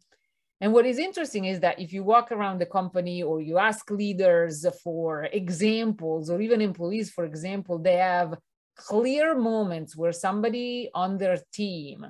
And 0.62 0.72
what 0.72 0.86
is 0.86 0.98
interesting 0.98 1.46
is 1.46 1.60
that 1.60 1.78
if 1.78 1.92
you 1.92 2.02
walk 2.02 2.32
around 2.32 2.60
the 2.60 2.66
company 2.66 3.22
or 3.22 3.40
you 3.40 3.58
ask 3.58 3.90
leaders 3.90 4.66
for 4.82 5.24
examples, 5.24 6.30
or 6.30 6.40
even 6.40 6.60
employees, 6.60 7.10
for 7.10 7.24
example, 7.24 7.78
they 7.78 7.96
have 7.96 8.36
clear 8.76 9.34
moments 9.34 9.96
where 9.96 10.12
somebody 10.12 10.90
on 10.94 11.18
their 11.18 11.38
team, 11.52 12.06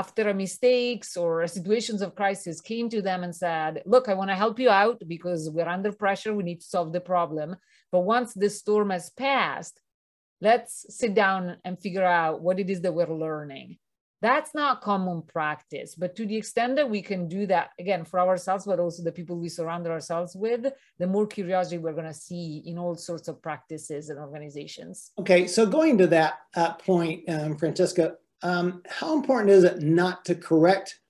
after 0.00 0.34
mistakes 0.34 1.16
or 1.16 1.46
situations 1.46 2.00
of 2.02 2.14
crisis, 2.14 2.60
came 2.60 2.88
to 2.90 3.00
them 3.00 3.24
and 3.24 3.34
said, 3.34 3.82
Look, 3.86 4.08
I 4.08 4.14
want 4.14 4.30
to 4.30 4.42
help 4.44 4.58
you 4.58 4.70
out 4.70 5.00
because 5.14 5.48
we're 5.48 5.74
under 5.76 5.92
pressure. 5.92 6.34
We 6.34 6.44
need 6.44 6.60
to 6.60 6.72
solve 6.74 6.92
the 6.92 7.00
problem. 7.00 7.56
But 7.92 8.00
once 8.00 8.34
the 8.34 8.50
storm 8.50 8.90
has 8.90 9.10
passed, 9.10 9.80
let's 10.40 10.86
sit 11.00 11.14
down 11.14 11.56
and 11.64 11.80
figure 11.80 12.04
out 12.04 12.42
what 12.42 12.60
it 12.60 12.68
is 12.68 12.80
that 12.82 12.94
we're 12.94 13.22
learning 13.26 13.78
that's 14.22 14.54
not 14.54 14.80
common 14.80 15.22
practice 15.22 15.94
but 15.94 16.16
to 16.16 16.26
the 16.26 16.36
extent 16.36 16.76
that 16.76 16.88
we 16.88 17.02
can 17.02 17.28
do 17.28 17.46
that 17.46 17.70
again 17.78 18.04
for 18.04 18.18
ourselves 18.18 18.64
but 18.64 18.80
also 18.80 19.02
the 19.02 19.12
people 19.12 19.36
we 19.36 19.48
surround 19.48 19.86
ourselves 19.86 20.34
with 20.34 20.72
the 20.98 21.06
more 21.06 21.26
curiosity 21.26 21.78
we're 21.78 21.92
going 21.92 22.06
to 22.06 22.14
see 22.14 22.62
in 22.64 22.78
all 22.78 22.94
sorts 22.94 23.28
of 23.28 23.40
practices 23.42 24.08
and 24.08 24.18
organizations 24.18 25.12
okay 25.18 25.46
so 25.46 25.66
going 25.66 25.98
to 25.98 26.06
that 26.06 26.34
uh, 26.54 26.72
point 26.74 27.22
um, 27.28 27.56
francesca 27.56 28.14
um, 28.42 28.82
how 28.88 29.14
important 29.14 29.50
is 29.50 29.64
it 29.64 29.80
not 29.82 30.24
to 30.24 30.34
correct 30.34 31.00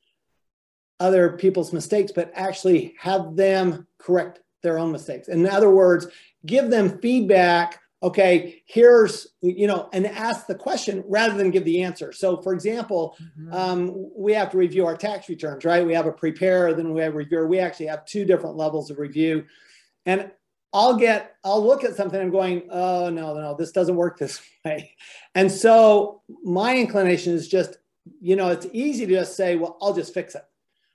other 1.00 1.30
people's 1.36 1.72
mistakes 1.72 2.12
but 2.14 2.30
actually 2.34 2.94
have 2.98 3.36
them 3.36 3.86
correct 3.98 4.40
their 4.62 4.78
own 4.78 4.90
mistakes 4.92 5.28
in 5.28 5.46
other 5.46 5.70
words 5.70 6.06
give 6.44 6.70
them 6.70 6.98
feedback 7.00 7.80
okay, 8.02 8.62
here's, 8.66 9.26
you 9.40 9.66
know, 9.66 9.88
and 9.92 10.06
ask 10.06 10.46
the 10.46 10.54
question 10.54 11.02
rather 11.08 11.34
than 11.34 11.50
give 11.50 11.64
the 11.64 11.82
answer. 11.82 12.12
So 12.12 12.40
for 12.42 12.52
example, 12.52 13.16
mm-hmm. 13.20 13.52
um, 13.52 14.10
we 14.14 14.32
have 14.34 14.50
to 14.50 14.58
review 14.58 14.86
our 14.86 14.96
tax 14.96 15.28
returns, 15.28 15.64
right? 15.64 15.84
We 15.84 15.94
have 15.94 16.06
a 16.06 16.12
preparer, 16.12 16.74
then 16.74 16.92
we 16.92 17.00
have 17.00 17.14
a 17.14 17.16
reviewer. 17.16 17.46
We 17.46 17.58
actually 17.58 17.86
have 17.86 18.04
two 18.04 18.24
different 18.24 18.56
levels 18.56 18.90
of 18.90 18.98
review. 18.98 19.44
And 20.04 20.30
I'll 20.76 20.94
get, 20.94 21.36
I'll 21.42 21.66
look 21.66 21.84
at 21.84 21.96
something 21.96 22.20
I'm 22.20 22.30
going, 22.30 22.68
oh, 22.70 23.08
no, 23.08 23.32
no, 23.32 23.56
this 23.56 23.72
doesn't 23.72 23.96
work 23.96 24.18
this 24.18 24.42
way. 24.64 24.94
And 25.34 25.50
so 25.50 26.20
my 26.44 26.76
inclination 26.76 27.32
is 27.32 27.48
just, 27.48 27.78
you 28.20 28.36
know, 28.36 28.50
it's 28.50 28.66
easy 28.74 29.06
to 29.06 29.12
just 29.14 29.36
say, 29.36 29.56
well, 29.56 29.78
I'll 29.80 29.94
just 29.94 30.12
fix 30.12 30.34
it. 30.34 30.42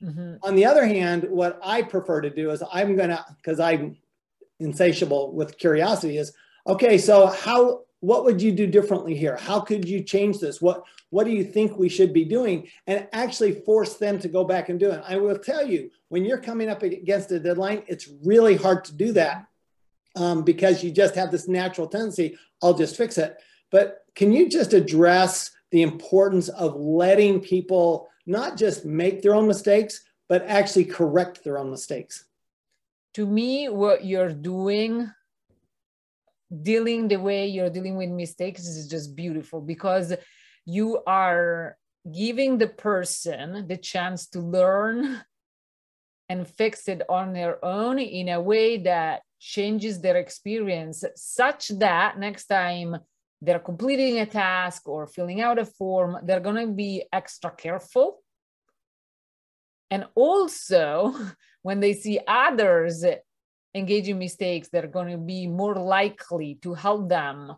Mm-hmm. 0.04 0.36
On 0.44 0.56
the 0.56 0.66
other 0.66 0.86
hand, 0.86 1.26
what 1.32 1.60
I 1.64 1.82
prefer 1.82 2.22
to 2.22 2.30
do 2.30 2.52
is 2.52 2.62
I'm 2.72 2.96
going 2.96 3.10
to, 3.10 3.26
because 3.38 3.60
I'm 3.60 3.98
insatiable 4.60 5.34
with 5.34 5.58
curiosity, 5.58 6.20
is 6.20 6.32
okay, 6.68 7.00
so 7.00 7.26
how, 7.26 7.82
what 8.02 8.24
would 8.24 8.40
you 8.40 8.52
do 8.52 8.68
differently 8.68 9.16
here? 9.16 9.36
How 9.36 9.62
could 9.62 9.90
you 9.90 10.04
change 10.04 10.38
this? 10.38 10.62
What, 10.62 10.84
what 11.10 11.24
do 11.24 11.32
you 11.32 11.44
think 11.44 11.76
we 11.76 11.90
should 11.90 12.14
be 12.14 12.24
doing? 12.24 12.68
And 12.86 13.08
actually 13.14 13.54
force 13.54 13.96
them 13.96 14.20
to 14.20 14.28
go 14.28 14.44
back 14.44 14.70
and 14.70 14.80
do 14.80 14.92
it. 14.92 15.04
I 15.08 15.18
will 15.18 15.40
tell 15.40 15.66
you, 15.66 15.90
when 16.10 16.24
you're 16.24 16.38
coming 16.38 16.70
up 16.70 16.84
against 16.84 17.32
a 17.32 17.40
deadline, 17.40 17.82
it's 17.88 18.08
really 18.24 18.56
hard 18.56 18.86
to 18.86 18.94
do 18.94 19.12
that 19.14 19.48
um, 20.16 20.44
because 20.44 20.84
you 20.84 20.92
just 20.92 21.16
have 21.16 21.32
this 21.32 21.48
natural 21.48 21.88
tendency, 21.88 22.38
I'll 22.62 22.74
just 22.74 22.98
fix 22.98 23.18
it. 23.18 23.38
But 23.72 24.00
can 24.16 24.32
you 24.32 24.50
just 24.50 24.74
address 24.74 25.52
the 25.72 25.82
importance 25.82 26.50
of 26.50 26.76
letting 26.76 27.40
people 27.40 28.10
not 28.26 28.58
just 28.58 28.86
make 28.86 29.22
their 29.22 29.34
own 29.34 29.48
mistakes, 29.48 30.02
but 30.28 30.46
actually 30.48 30.86
correct 30.86 31.44
their 31.44 31.58
own 31.58 31.72
mistakes? 31.72 32.26
To 33.16 33.26
me, 33.26 33.70
what 33.70 34.06
you're 34.06 34.34
doing 34.34 35.12
dealing 36.62 37.08
the 37.08 37.18
way 37.18 37.48
you're 37.48 37.70
dealing 37.70 37.96
with 37.96 38.10
mistakes 38.10 38.68
is 38.68 38.88
just 38.88 39.16
beautiful 39.16 39.62
because 39.62 40.14
you 40.66 41.02
are 41.08 41.78
giving 42.12 42.58
the 42.58 42.68
person 42.68 43.68
the 43.68 43.78
chance 43.78 44.28
to 44.28 44.40
learn 44.40 45.22
and 46.28 46.48
fix 46.48 46.88
it 46.88 47.02
on 47.10 47.34
their 47.34 47.64
own 47.64 48.00
in 48.00 48.30
a 48.30 48.42
way 48.42 48.78
that 48.78 49.22
changes 49.42 50.00
their 50.00 50.18
experience 50.18 51.04
such 51.16 51.70
that 51.70 52.20
next 52.20 52.46
time 52.46 52.96
they're 53.42 53.60
completing 53.60 54.20
a 54.20 54.26
task 54.26 54.88
or 54.88 55.08
filling 55.08 55.42
out 55.42 55.58
a 55.58 55.66
form 55.66 56.16
they're 56.24 56.40
going 56.40 56.68
to 56.68 56.72
be 56.72 57.04
extra 57.12 57.50
careful. 57.50 58.22
And 59.90 60.06
also 60.14 61.14
when 61.64 61.80
they 61.80 61.94
see 61.94 62.20
others 62.28 63.04
engaging 63.74 64.20
mistakes 64.20 64.70
they're 64.70 64.88
going 64.88 65.12
to 65.12 65.18
be 65.18 65.48
more 65.48 65.76
likely 65.76 66.60
to 66.62 66.76
help 66.76 67.10
them 67.10 67.54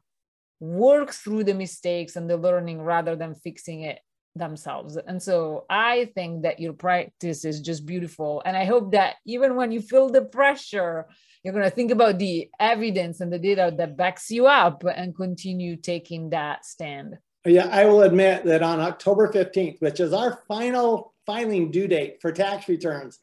work 0.61 1.11
through 1.11 1.43
the 1.43 1.53
mistakes 1.53 2.15
and 2.15 2.29
the 2.29 2.37
learning 2.37 2.81
rather 2.81 3.17
than 3.17 3.35
fixing 3.35 3.81
it 3.81 3.99
themselves. 4.35 4.97
And 4.97 5.21
so 5.21 5.65
I 5.69 6.11
think 6.15 6.43
that 6.43 6.59
your 6.59 6.73
practice 6.73 7.45
is 7.45 7.61
just 7.61 7.85
beautiful. 7.85 8.41
And 8.45 8.57
I 8.57 8.65
hope 8.65 8.91
that 8.91 9.15
even 9.25 9.55
when 9.55 9.71
you 9.71 9.81
feel 9.81 10.09
the 10.09 10.23
pressure, 10.23 11.07
you're 11.43 11.53
going 11.53 11.65
to 11.65 11.75
think 11.75 11.91
about 11.91 12.19
the 12.19 12.49
evidence 12.59 13.19
and 13.21 13.31
the 13.31 13.39
data 13.39 13.73
that 13.77 13.97
backs 13.97 14.31
you 14.31 14.47
up 14.47 14.83
and 14.83 15.15
continue 15.15 15.75
taking 15.75 16.29
that 16.31 16.65
stand. 16.65 17.17
Yeah, 17.45 17.67
I 17.69 17.85
will 17.85 18.03
admit 18.03 18.45
that 18.45 18.63
on 18.63 18.79
October 18.79 19.27
15th, 19.27 19.81
which 19.81 19.99
is 19.99 20.13
our 20.13 20.41
final 20.47 21.13
filing 21.25 21.71
due 21.71 21.87
date 21.87 22.19
for 22.21 22.31
tax 22.31 22.69
returns, 22.69 23.19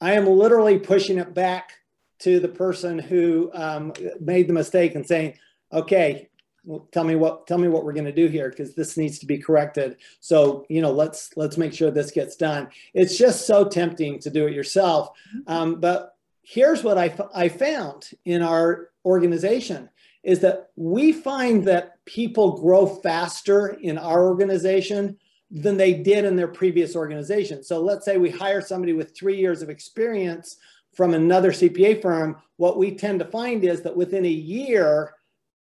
I 0.00 0.12
am 0.12 0.26
literally 0.26 0.78
pushing 0.78 1.18
it 1.18 1.32
back 1.32 1.72
to 2.20 2.40
the 2.40 2.48
person 2.48 2.98
who 2.98 3.50
um, 3.54 3.92
made 4.20 4.48
the 4.48 4.52
mistake 4.52 4.94
and 4.94 5.06
saying, 5.06 5.38
okay, 5.72 6.28
tell 6.92 7.04
me 7.04 7.14
what 7.14 7.46
tell 7.46 7.58
me 7.58 7.68
what 7.68 7.84
we're 7.84 7.92
going 7.92 8.04
to 8.04 8.12
do 8.12 8.26
here 8.26 8.50
because 8.50 8.74
this 8.74 8.96
needs 8.96 9.18
to 9.18 9.26
be 9.26 9.38
corrected. 9.38 9.96
So 10.20 10.66
you 10.68 10.80
know 10.80 10.92
let's 10.92 11.30
let's 11.36 11.56
make 11.56 11.72
sure 11.72 11.90
this 11.90 12.10
gets 12.10 12.36
done. 12.36 12.68
It's 12.92 13.16
just 13.16 13.46
so 13.46 13.68
tempting 13.68 14.18
to 14.20 14.30
do 14.30 14.46
it 14.46 14.54
yourself. 14.54 15.10
Um, 15.46 15.80
but 15.80 16.16
here's 16.42 16.84
what 16.84 16.98
I, 16.98 17.14
I 17.34 17.48
found 17.48 18.10
in 18.24 18.42
our 18.42 18.90
organization 19.04 19.88
is 20.22 20.40
that 20.40 20.70
we 20.76 21.12
find 21.12 21.64
that 21.64 22.04
people 22.04 22.60
grow 22.60 22.86
faster 22.86 23.68
in 23.80 23.98
our 23.98 24.26
organization 24.26 25.18
than 25.50 25.76
they 25.76 25.92
did 25.92 26.24
in 26.24 26.36
their 26.36 26.48
previous 26.48 26.96
organization. 26.96 27.62
So 27.62 27.80
let's 27.80 28.04
say 28.04 28.16
we 28.16 28.30
hire 28.30 28.60
somebody 28.60 28.92
with 28.92 29.14
three 29.14 29.36
years 29.36 29.62
of 29.62 29.68
experience 29.68 30.56
from 30.94 31.14
another 31.14 31.52
CPA 31.52 32.00
firm, 32.00 32.36
what 32.56 32.78
we 32.78 32.94
tend 32.94 33.18
to 33.18 33.26
find 33.26 33.64
is 33.64 33.82
that 33.82 33.96
within 33.96 34.24
a 34.24 34.28
year, 34.28 35.14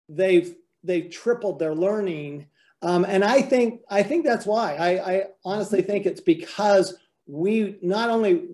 they've 0.09 0.55
they've 0.85 1.11
tripled 1.11 1.59
their 1.59 1.75
learning 1.75 2.47
Um, 2.83 3.05
and 3.05 3.23
I 3.25 3.43
think 3.43 3.83
I 3.89 4.03
think 4.03 4.25
that's 4.25 4.45
why. 4.45 4.75
I, 4.75 5.13
I 5.13 5.25
honestly 5.45 5.83
think 5.83 6.05
it's 6.05 6.21
because 6.21 6.95
we 7.27 7.79
not 7.81 8.11
only 8.11 8.49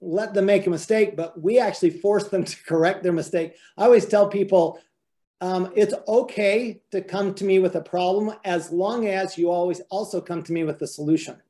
let 0.00 0.34
them 0.34 0.46
make 0.46 0.66
a 0.66 0.70
mistake, 0.70 1.16
but 1.16 1.40
we 1.40 1.60
actually 1.60 1.90
force 1.90 2.28
them 2.28 2.44
to 2.50 2.64
correct 2.64 3.02
their 3.02 3.12
mistake. 3.12 3.54
I 3.76 3.84
always 3.84 4.06
tell 4.06 4.28
people 4.28 4.80
um, 5.40 5.72
it's 5.76 5.94
okay 6.08 6.80
to 6.90 7.00
come 7.00 7.34
to 7.34 7.44
me 7.44 7.60
with 7.60 7.76
a 7.76 7.80
problem 7.80 8.36
as 8.44 8.72
long 8.72 9.06
as 9.06 9.38
you 9.38 9.50
always 9.50 9.80
also 9.88 10.20
come 10.20 10.42
to 10.42 10.52
me 10.52 10.64
with 10.64 10.82
a 10.82 10.86
solution. 10.86 11.40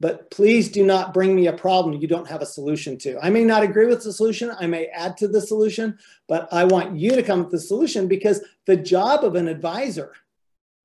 But 0.00 0.30
please 0.30 0.70
do 0.70 0.84
not 0.84 1.14
bring 1.14 1.34
me 1.34 1.46
a 1.46 1.52
problem 1.52 2.00
you 2.00 2.08
don't 2.08 2.28
have 2.28 2.42
a 2.42 2.46
solution 2.46 2.98
to. 2.98 3.18
I 3.22 3.30
may 3.30 3.44
not 3.44 3.62
agree 3.62 3.86
with 3.86 4.02
the 4.02 4.12
solution, 4.12 4.50
I 4.58 4.66
may 4.66 4.86
add 4.86 5.16
to 5.18 5.28
the 5.28 5.40
solution, 5.40 5.98
but 6.28 6.52
I 6.52 6.64
want 6.64 6.96
you 6.96 7.12
to 7.12 7.22
come 7.22 7.40
with 7.40 7.50
the 7.50 7.60
solution 7.60 8.08
because 8.08 8.42
the 8.66 8.76
job 8.76 9.24
of 9.24 9.34
an 9.36 9.48
advisor 9.48 10.12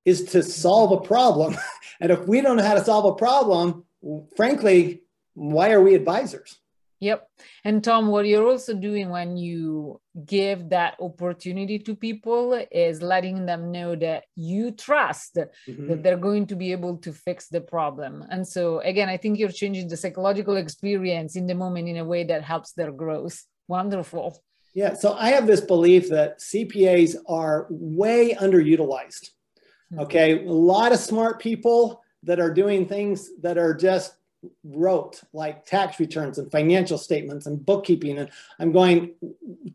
is 0.06 0.24
to 0.26 0.44
solve 0.44 0.92
a 0.92 1.02
problem. 1.02 1.58
and 2.00 2.12
if 2.12 2.28
we 2.28 2.42
don't 2.42 2.58
know 2.58 2.64
how 2.64 2.76
to 2.76 2.86
solve 2.86 3.06
a 3.06 3.16
problem, 3.16 3.84
frankly, 4.36 5.02
why 5.34 5.72
are 5.72 5.82
we 5.82 5.96
advisors? 5.96 6.58
Yep. 7.02 7.30
And 7.64 7.84
Tom, 7.84 8.08
what 8.08 8.26
you're 8.26 8.48
also 8.48 8.74
doing 8.74 9.10
when 9.10 9.38
you 9.38 10.02
give 10.26 10.70
that 10.70 10.98
opportunity 11.00 11.80
to 11.80 11.96
people 11.96 12.62
is 12.72 13.02
letting 13.02 13.46
them 13.46 13.72
know 13.72 13.96
that 13.96 14.26
you 14.36 14.72
trust 14.72 15.36
mm-hmm. 15.36 15.88
that 15.88 16.04
they're 16.04 16.18
going 16.18 16.48
to 16.48 16.56
be 16.56 16.74
able 16.74 16.98
to 16.98 17.14
fix 17.14 17.48
the 17.48 17.62
problem. 17.62 18.26
And 18.30 18.46
so, 18.46 18.80
again, 18.80 19.08
I 19.08 19.16
think 19.16 19.40
you're 19.40 19.50
changing 19.50 19.88
the 19.88 19.96
psychological 19.96 20.58
experience 20.58 21.38
in 21.38 21.48
the 21.48 21.56
moment 21.56 21.88
in 21.88 21.98
a 21.98 22.06
way 22.06 22.26
that 22.26 22.44
helps 22.44 22.74
their 22.74 22.92
growth. 22.92 23.46
Wonderful. 23.70 24.44
Yeah. 24.74 24.94
So, 24.94 25.14
I 25.14 25.30
have 25.30 25.48
this 25.48 25.62
belief 25.62 26.10
that 26.10 26.40
CPAs 26.40 27.16
are 27.30 27.68
way 27.70 28.34
underutilized. 28.34 29.30
Mm-hmm. 29.94 30.00
Okay. 30.00 30.46
A 30.46 30.52
lot 30.52 30.92
of 30.92 31.00
smart 31.00 31.40
people 31.40 32.02
that 32.24 32.42
are 32.42 32.54
doing 32.54 32.86
things 32.86 33.30
that 33.42 33.58
are 33.58 33.74
just 33.74 34.14
wrote 34.64 35.22
like 35.34 35.66
tax 35.66 36.00
returns 36.00 36.38
and 36.38 36.52
financial 36.52 36.98
statements 36.98 37.46
and 37.46 37.66
bookkeeping 37.66 38.20
and 38.20 38.30
i'm 38.60 38.72
going 38.72 39.12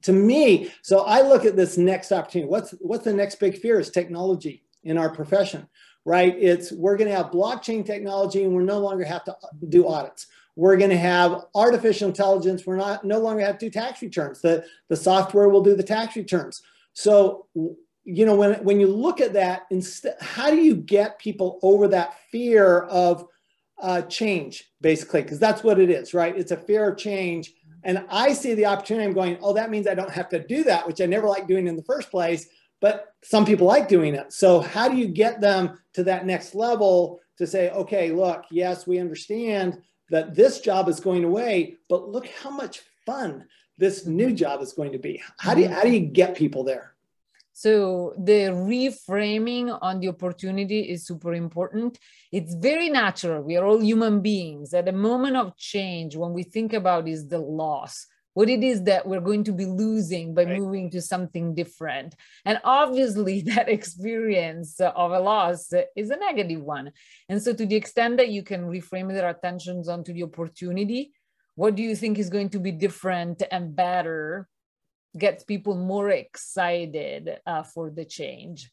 to 0.00 0.12
me 0.12 0.70
so 0.82 1.04
i 1.04 1.20
look 1.20 1.44
at 1.44 1.56
this 1.56 1.76
next 1.76 2.12
opportunity. 2.12 2.48
What's 2.48 2.70
what's 2.80 3.04
the 3.04 3.12
next 3.12 3.36
big 3.36 3.58
fear 3.58 3.78
is 3.78 3.90
technology 3.90 4.64
in 4.82 4.96
our 4.96 5.10
profession 5.10 5.68
right? 6.04 6.36
It's 6.38 6.72
we're 6.72 6.96
going 6.96 7.10
to 7.10 7.16
have 7.16 7.30
blockchain 7.30 7.84
technology 7.84 8.44
and 8.44 8.54
we're 8.54 8.62
no 8.62 8.78
longer 8.78 9.04
have 9.04 9.24
to 9.24 9.36
do 9.68 9.88
audits. 9.88 10.26
We're 10.56 10.76
going 10.76 10.90
to 10.90 10.96
have 10.96 11.46
artificial 11.54 12.08
intelligence. 12.08 12.64
We're 12.66 12.76
not 12.76 13.04
no 13.04 13.18
longer 13.18 13.44
have 13.44 13.58
to 13.58 13.66
do 13.66 13.70
tax 13.70 14.02
returns. 14.02 14.40
The 14.40 14.64
the 14.88 14.96
software 14.96 15.48
will 15.48 15.62
do 15.62 15.74
the 15.74 15.82
tax 15.82 16.16
returns. 16.16 16.62
So 16.92 17.46
you 18.04 18.26
know 18.26 18.36
when 18.36 18.62
when 18.62 18.78
you 18.78 18.86
look 18.86 19.20
at 19.20 19.32
that 19.32 19.62
instead 19.70 20.14
how 20.20 20.50
do 20.50 20.56
you 20.56 20.76
get 20.76 21.18
people 21.18 21.58
over 21.62 21.88
that 21.88 22.14
fear 22.30 22.80
of 22.82 23.26
uh, 23.80 24.02
change, 24.02 24.70
basically, 24.80 25.22
because 25.22 25.38
that's 25.38 25.62
what 25.62 25.78
it 25.78 25.90
is, 25.90 26.14
right? 26.14 26.36
It's 26.36 26.52
a 26.52 26.56
fear 26.56 26.90
of 26.90 26.98
change. 26.98 27.52
And 27.82 28.04
I 28.08 28.32
see 28.32 28.54
the 28.54 28.66
opportunity. 28.66 29.06
I'm 29.06 29.12
going, 29.12 29.38
oh, 29.42 29.52
that 29.52 29.70
means 29.70 29.86
I 29.86 29.94
don't 29.94 30.10
have 30.10 30.28
to 30.30 30.44
do 30.46 30.64
that, 30.64 30.86
which 30.86 31.00
I 31.00 31.06
never 31.06 31.28
liked 31.28 31.48
doing 31.48 31.66
in 31.66 31.76
the 31.76 31.82
first 31.82 32.10
place. 32.10 32.48
But 32.80 33.12
some 33.22 33.44
people 33.44 33.66
like 33.66 33.88
doing 33.88 34.14
it. 34.14 34.32
So, 34.32 34.60
how 34.60 34.88
do 34.88 34.96
you 34.96 35.06
get 35.06 35.40
them 35.40 35.78
to 35.94 36.04
that 36.04 36.26
next 36.26 36.54
level 36.54 37.20
to 37.38 37.46
say, 37.46 37.70
okay, 37.70 38.10
look, 38.10 38.44
yes, 38.50 38.86
we 38.86 38.98
understand 38.98 39.78
that 40.10 40.34
this 40.34 40.60
job 40.60 40.88
is 40.88 41.00
going 41.00 41.24
away, 41.24 41.76
but 41.88 42.08
look 42.08 42.26
how 42.26 42.50
much 42.50 42.82
fun 43.06 43.44
this 43.78 44.06
new 44.06 44.32
job 44.32 44.62
is 44.62 44.72
going 44.72 44.92
to 44.92 44.98
be. 44.98 45.22
How 45.38 45.54
do 45.54 45.62
you, 45.62 45.68
how 45.68 45.82
do 45.82 45.90
you 45.90 46.00
get 46.00 46.36
people 46.36 46.62
there? 46.62 46.93
So 47.56 48.14
the 48.18 48.50
reframing 48.50 49.78
on 49.80 50.00
the 50.00 50.08
opportunity 50.08 50.80
is 50.80 51.06
super 51.06 51.34
important. 51.34 52.00
It's 52.32 52.52
very 52.52 52.90
natural. 52.90 53.42
We 53.42 53.56
are 53.56 53.64
all 53.64 53.80
human 53.80 54.20
beings. 54.22 54.74
At 54.74 54.88
a 54.88 54.92
moment 54.92 55.36
of 55.36 55.56
change, 55.56 56.16
when 56.16 56.32
we 56.32 56.42
think 56.42 56.72
about 56.72 57.06
is 57.06 57.28
the 57.28 57.38
loss, 57.38 58.08
what 58.32 58.48
it 58.48 58.64
is 58.64 58.82
that 58.82 59.06
we're 59.06 59.20
going 59.20 59.44
to 59.44 59.52
be 59.52 59.66
losing 59.66 60.34
by 60.34 60.42
right. 60.42 60.58
moving 60.58 60.90
to 60.90 61.00
something 61.00 61.54
different. 61.54 62.16
And 62.44 62.58
obviously, 62.64 63.42
that 63.54 63.68
experience 63.68 64.80
of 64.80 65.12
a 65.12 65.20
loss 65.20 65.72
is 65.94 66.10
a 66.10 66.16
negative 66.16 66.60
one. 66.60 66.90
And 67.28 67.40
so, 67.40 67.54
to 67.54 67.64
the 67.64 67.76
extent 67.76 68.16
that 68.16 68.30
you 68.30 68.42
can 68.42 68.64
reframe 68.64 69.12
their 69.12 69.28
attentions 69.28 69.88
onto 69.88 70.12
the 70.12 70.24
opportunity, 70.24 71.12
what 71.54 71.76
do 71.76 71.84
you 71.84 71.94
think 71.94 72.18
is 72.18 72.30
going 72.30 72.48
to 72.50 72.58
be 72.58 72.72
different 72.72 73.44
and 73.48 73.76
better 73.76 74.48
gets 75.16 75.44
people 75.44 75.76
more 75.76 76.10
excited 76.10 77.38
uh, 77.46 77.62
for 77.62 77.90
the 77.90 78.04
change. 78.04 78.70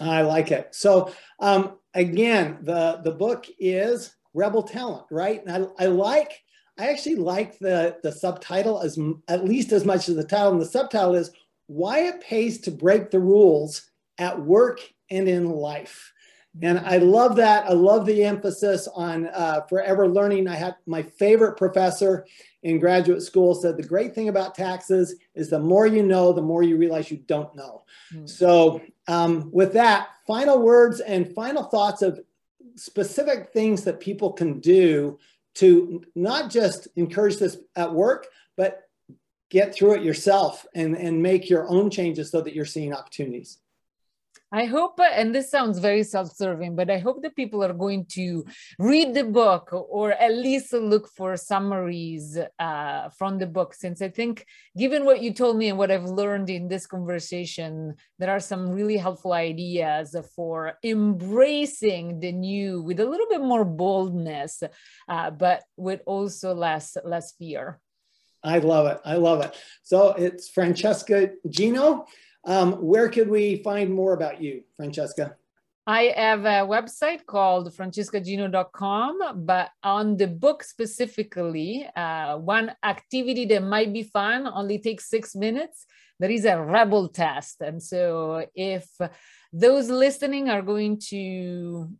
I 0.00 0.22
like 0.22 0.50
it. 0.50 0.74
So 0.74 1.12
um, 1.40 1.78
again, 1.94 2.58
the 2.62 3.00
the 3.02 3.12
book 3.12 3.46
is 3.58 4.14
Rebel 4.34 4.62
Talent, 4.62 5.06
right? 5.10 5.44
And 5.44 5.66
I, 5.78 5.84
I 5.84 5.86
like. 5.86 6.32
I 6.78 6.90
actually 6.90 7.16
like 7.16 7.58
the 7.58 7.98
the 8.02 8.12
subtitle 8.12 8.80
as 8.80 8.98
at 9.26 9.44
least 9.44 9.72
as 9.72 9.84
much 9.84 10.08
as 10.08 10.14
the 10.14 10.24
title. 10.24 10.52
And 10.52 10.60
the 10.60 10.66
subtitle 10.66 11.14
is 11.14 11.32
"Why 11.66 12.06
It 12.06 12.20
Pays 12.20 12.60
to 12.62 12.70
Break 12.70 13.10
the 13.10 13.20
Rules 13.20 13.90
at 14.18 14.40
Work 14.40 14.80
and 15.10 15.28
in 15.28 15.50
Life." 15.50 16.12
And 16.62 16.78
I 16.80 16.98
love 16.98 17.36
that. 17.36 17.66
I 17.66 17.72
love 17.72 18.06
the 18.06 18.24
emphasis 18.24 18.88
on 18.94 19.26
uh, 19.28 19.62
forever 19.68 20.08
learning. 20.08 20.48
I 20.48 20.56
had 20.56 20.76
my 20.86 21.02
favorite 21.02 21.56
professor 21.56 22.26
in 22.62 22.80
graduate 22.80 23.22
school 23.22 23.54
said 23.54 23.76
the 23.76 23.82
great 23.82 24.14
thing 24.14 24.28
about 24.28 24.54
taxes 24.54 25.14
is 25.34 25.50
the 25.50 25.60
more 25.60 25.86
you 25.86 26.02
know, 26.02 26.32
the 26.32 26.42
more 26.42 26.62
you 26.62 26.76
realize 26.76 27.10
you 27.10 27.18
don't 27.18 27.54
know. 27.54 27.84
Mm-hmm. 28.12 28.26
So, 28.26 28.80
um, 29.06 29.50
with 29.52 29.72
that, 29.74 30.08
final 30.26 30.60
words 30.60 31.00
and 31.00 31.32
final 31.34 31.62
thoughts 31.62 32.02
of 32.02 32.20
specific 32.74 33.52
things 33.52 33.84
that 33.84 34.00
people 34.00 34.32
can 34.32 34.60
do 34.60 35.18
to 35.54 36.02
not 36.14 36.50
just 36.50 36.88
encourage 36.96 37.38
this 37.38 37.58
at 37.76 37.92
work, 37.92 38.26
but 38.56 38.88
get 39.50 39.74
through 39.74 39.94
it 39.94 40.02
yourself 40.02 40.66
and, 40.74 40.96
and 40.96 41.22
make 41.22 41.48
your 41.48 41.68
own 41.68 41.90
changes 41.90 42.30
so 42.30 42.40
that 42.40 42.54
you're 42.54 42.64
seeing 42.64 42.92
opportunities. 42.92 43.58
I 44.50 44.64
hope, 44.64 44.98
and 44.98 45.34
this 45.34 45.50
sounds 45.50 45.78
very 45.78 46.02
self 46.02 46.34
serving, 46.34 46.74
but 46.74 46.90
I 46.90 46.98
hope 46.98 47.20
that 47.22 47.36
people 47.36 47.62
are 47.62 47.74
going 47.74 48.06
to 48.12 48.46
read 48.78 49.12
the 49.12 49.24
book 49.24 49.68
or 49.72 50.12
at 50.12 50.34
least 50.34 50.72
look 50.72 51.08
for 51.08 51.36
summaries 51.36 52.38
uh, 52.58 53.10
from 53.10 53.38
the 53.38 53.46
book. 53.46 53.74
Since 53.74 54.00
I 54.00 54.08
think, 54.08 54.46
given 54.76 55.04
what 55.04 55.20
you 55.20 55.34
told 55.34 55.58
me 55.58 55.68
and 55.68 55.76
what 55.76 55.90
I've 55.90 56.04
learned 56.08 56.48
in 56.48 56.66
this 56.66 56.86
conversation, 56.86 57.94
there 58.18 58.30
are 58.30 58.40
some 58.40 58.70
really 58.70 58.96
helpful 58.96 59.34
ideas 59.34 60.16
for 60.34 60.78
embracing 60.82 62.20
the 62.20 62.32
new 62.32 62.80
with 62.80 63.00
a 63.00 63.04
little 63.04 63.28
bit 63.28 63.42
more 63.42 63.66
boldness, 63.66 64.62
uh, 65.10 65.30
but 65.30 65.62
with 65.76 66.00
also 66.06 66.54
less, 66.54 66.96
less 67.04 67.32
fear. 67.32 67.80
I 68.42 68.58
love 68.58 68.86
it. 68.86 69.00
I 69.04 69.16
love 69.16 69.44
it. 69.44 69.54
So 69.82 70.10
it's 70.12 70.48
Francesca 70.48 71.32
Gino. 71.50 72.06
Um, 72.44 72.74
where 72.74 73.08
could 73.08 73.28
we 73.28 73.56
find 73.62 73.92
more 73.92 74.14
about 74.14 74.40
you, 74.40 74.62
Francesca? 74.76 75.36
I 75.86 76.12
have 76.16 76.44
a 76.44 76.66
website 76.68 77.24
called 77.24 77.74
francescagino.com, 77.74 79.46
but 79.46 79.70
on 79.82 80.18
the 80.18 80.26
book 80.26 80.62
specifically, 80.62 81.88
uh, 81.96 82.36
one 82.36 82.72
activity 82.84 83.46
that 83.46 83.62
might 83.62 83.94
be 83.94 84.02
fun 84.02 84.46
only 84.46 84.78
takes 84.78 85.08
six 85.08 85.34
minutes. 85.34 85.86
There 86.20 86.30
is 86.30 86.44
a 86.44 86.60
rebel 86.60 87.08
test. 87.08 87.62
And 87.62 87.82
so 87.82 88.46
if 88.54 88.86
those 89.50 89.88
listening 89.88 90.50
are 90.50 90.60
going 90.60 91.00
to 91.08 91.90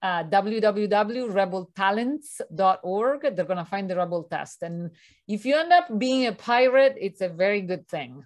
uh, 0.00 0.22
www.rebeltalents.org, 0.24 3.22
they're 3.22 3.44
going 3.44 3.56
to 3.56 3.64
find 3.64 3.90
the 3.90 3.96
rebel 3.96 4.22
test. 4.30 4.62
And 4.62 4.92
if 5.26 5.44
you 5.44 5.56
end 5.56 5.72
up 5.72 5.98
being 5.98 6.28
a 6.28 6.32
pirate, 6.32 6.94
it's 7.00 7.20
a 7.20 7.28
very 7.28 7.62
good 7.62 7.88
thing. 7.88 8.24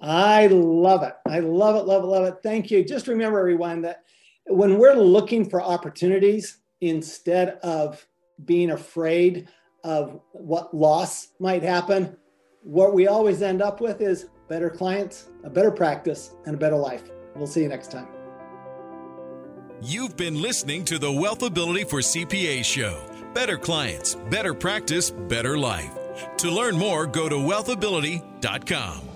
I 0.00 0.46
love 0.48 1.02
it. 1.02 1.14
I 1.26 1.40
love 1.40 1.76
it, 1.76 1.86
love 1.86 2.04
it, 2.04 2.06
love 2.06 2.24
it. 2.24 2.36
Thank 2.42 2.70
you. 2.70 2.84
Just 2.84 3.08
remember, 3.08 3.38
everyone, 3.38 3.82
that 3.82 4.04
when 4.46 4.78
we're 4.78 4.94
looking 4.94 5.48
for 5.48 5.62
opportunities 5.62 6.58
instead 6.80 7.58
of 7.62 8.06
being 8.44 8.70
afraid 8.70 9.48
of 9.84 10.20
what 10.32 10.74
loss 10.74 11.28
might 11.40 11.62
happen, 11.62 12.16
what 12.62 12.94
we 12.94 13.06
always 13.06 13.42
end 13.42 13.62
up 13.62 13.80
with 13.80 14.00
is 14.00 14.26
better 14.48 14.68
clients, 14.68 15.28
a 15.44 15.50
better 15.50 15.70
practice, 15.70 16.34
and 16.44 16.54
a 16.54 16.58
better 16.58 16.76
life. 16.76 17.04
We'll 17.34 17.46
see 17.46 17.62
you 17.62 17.68
next 17.68 17.90
time. 17.90 18.08
You've 19.82 20.16
been 20.16 20.40
listening 20.40 20.84
to 20.86 20.98
the 20.98 21.10
Wealthability 21.10 21.88
for 21.88 22.00
CPA 22.00 22.64
show. 22.64 23.00
Better 23.34 23.58
clients, 23.58 24.14
better 24.30 24.54
practice, 24.54 25.10
better 25.10 25.58
life. 25.58 25.92
To 26.38 26.50
learn 26.50 26.78
more, 26.78 27.06
go 27.06 27.28
to 27.28 27.36
wealthability.com. 27.36 29.15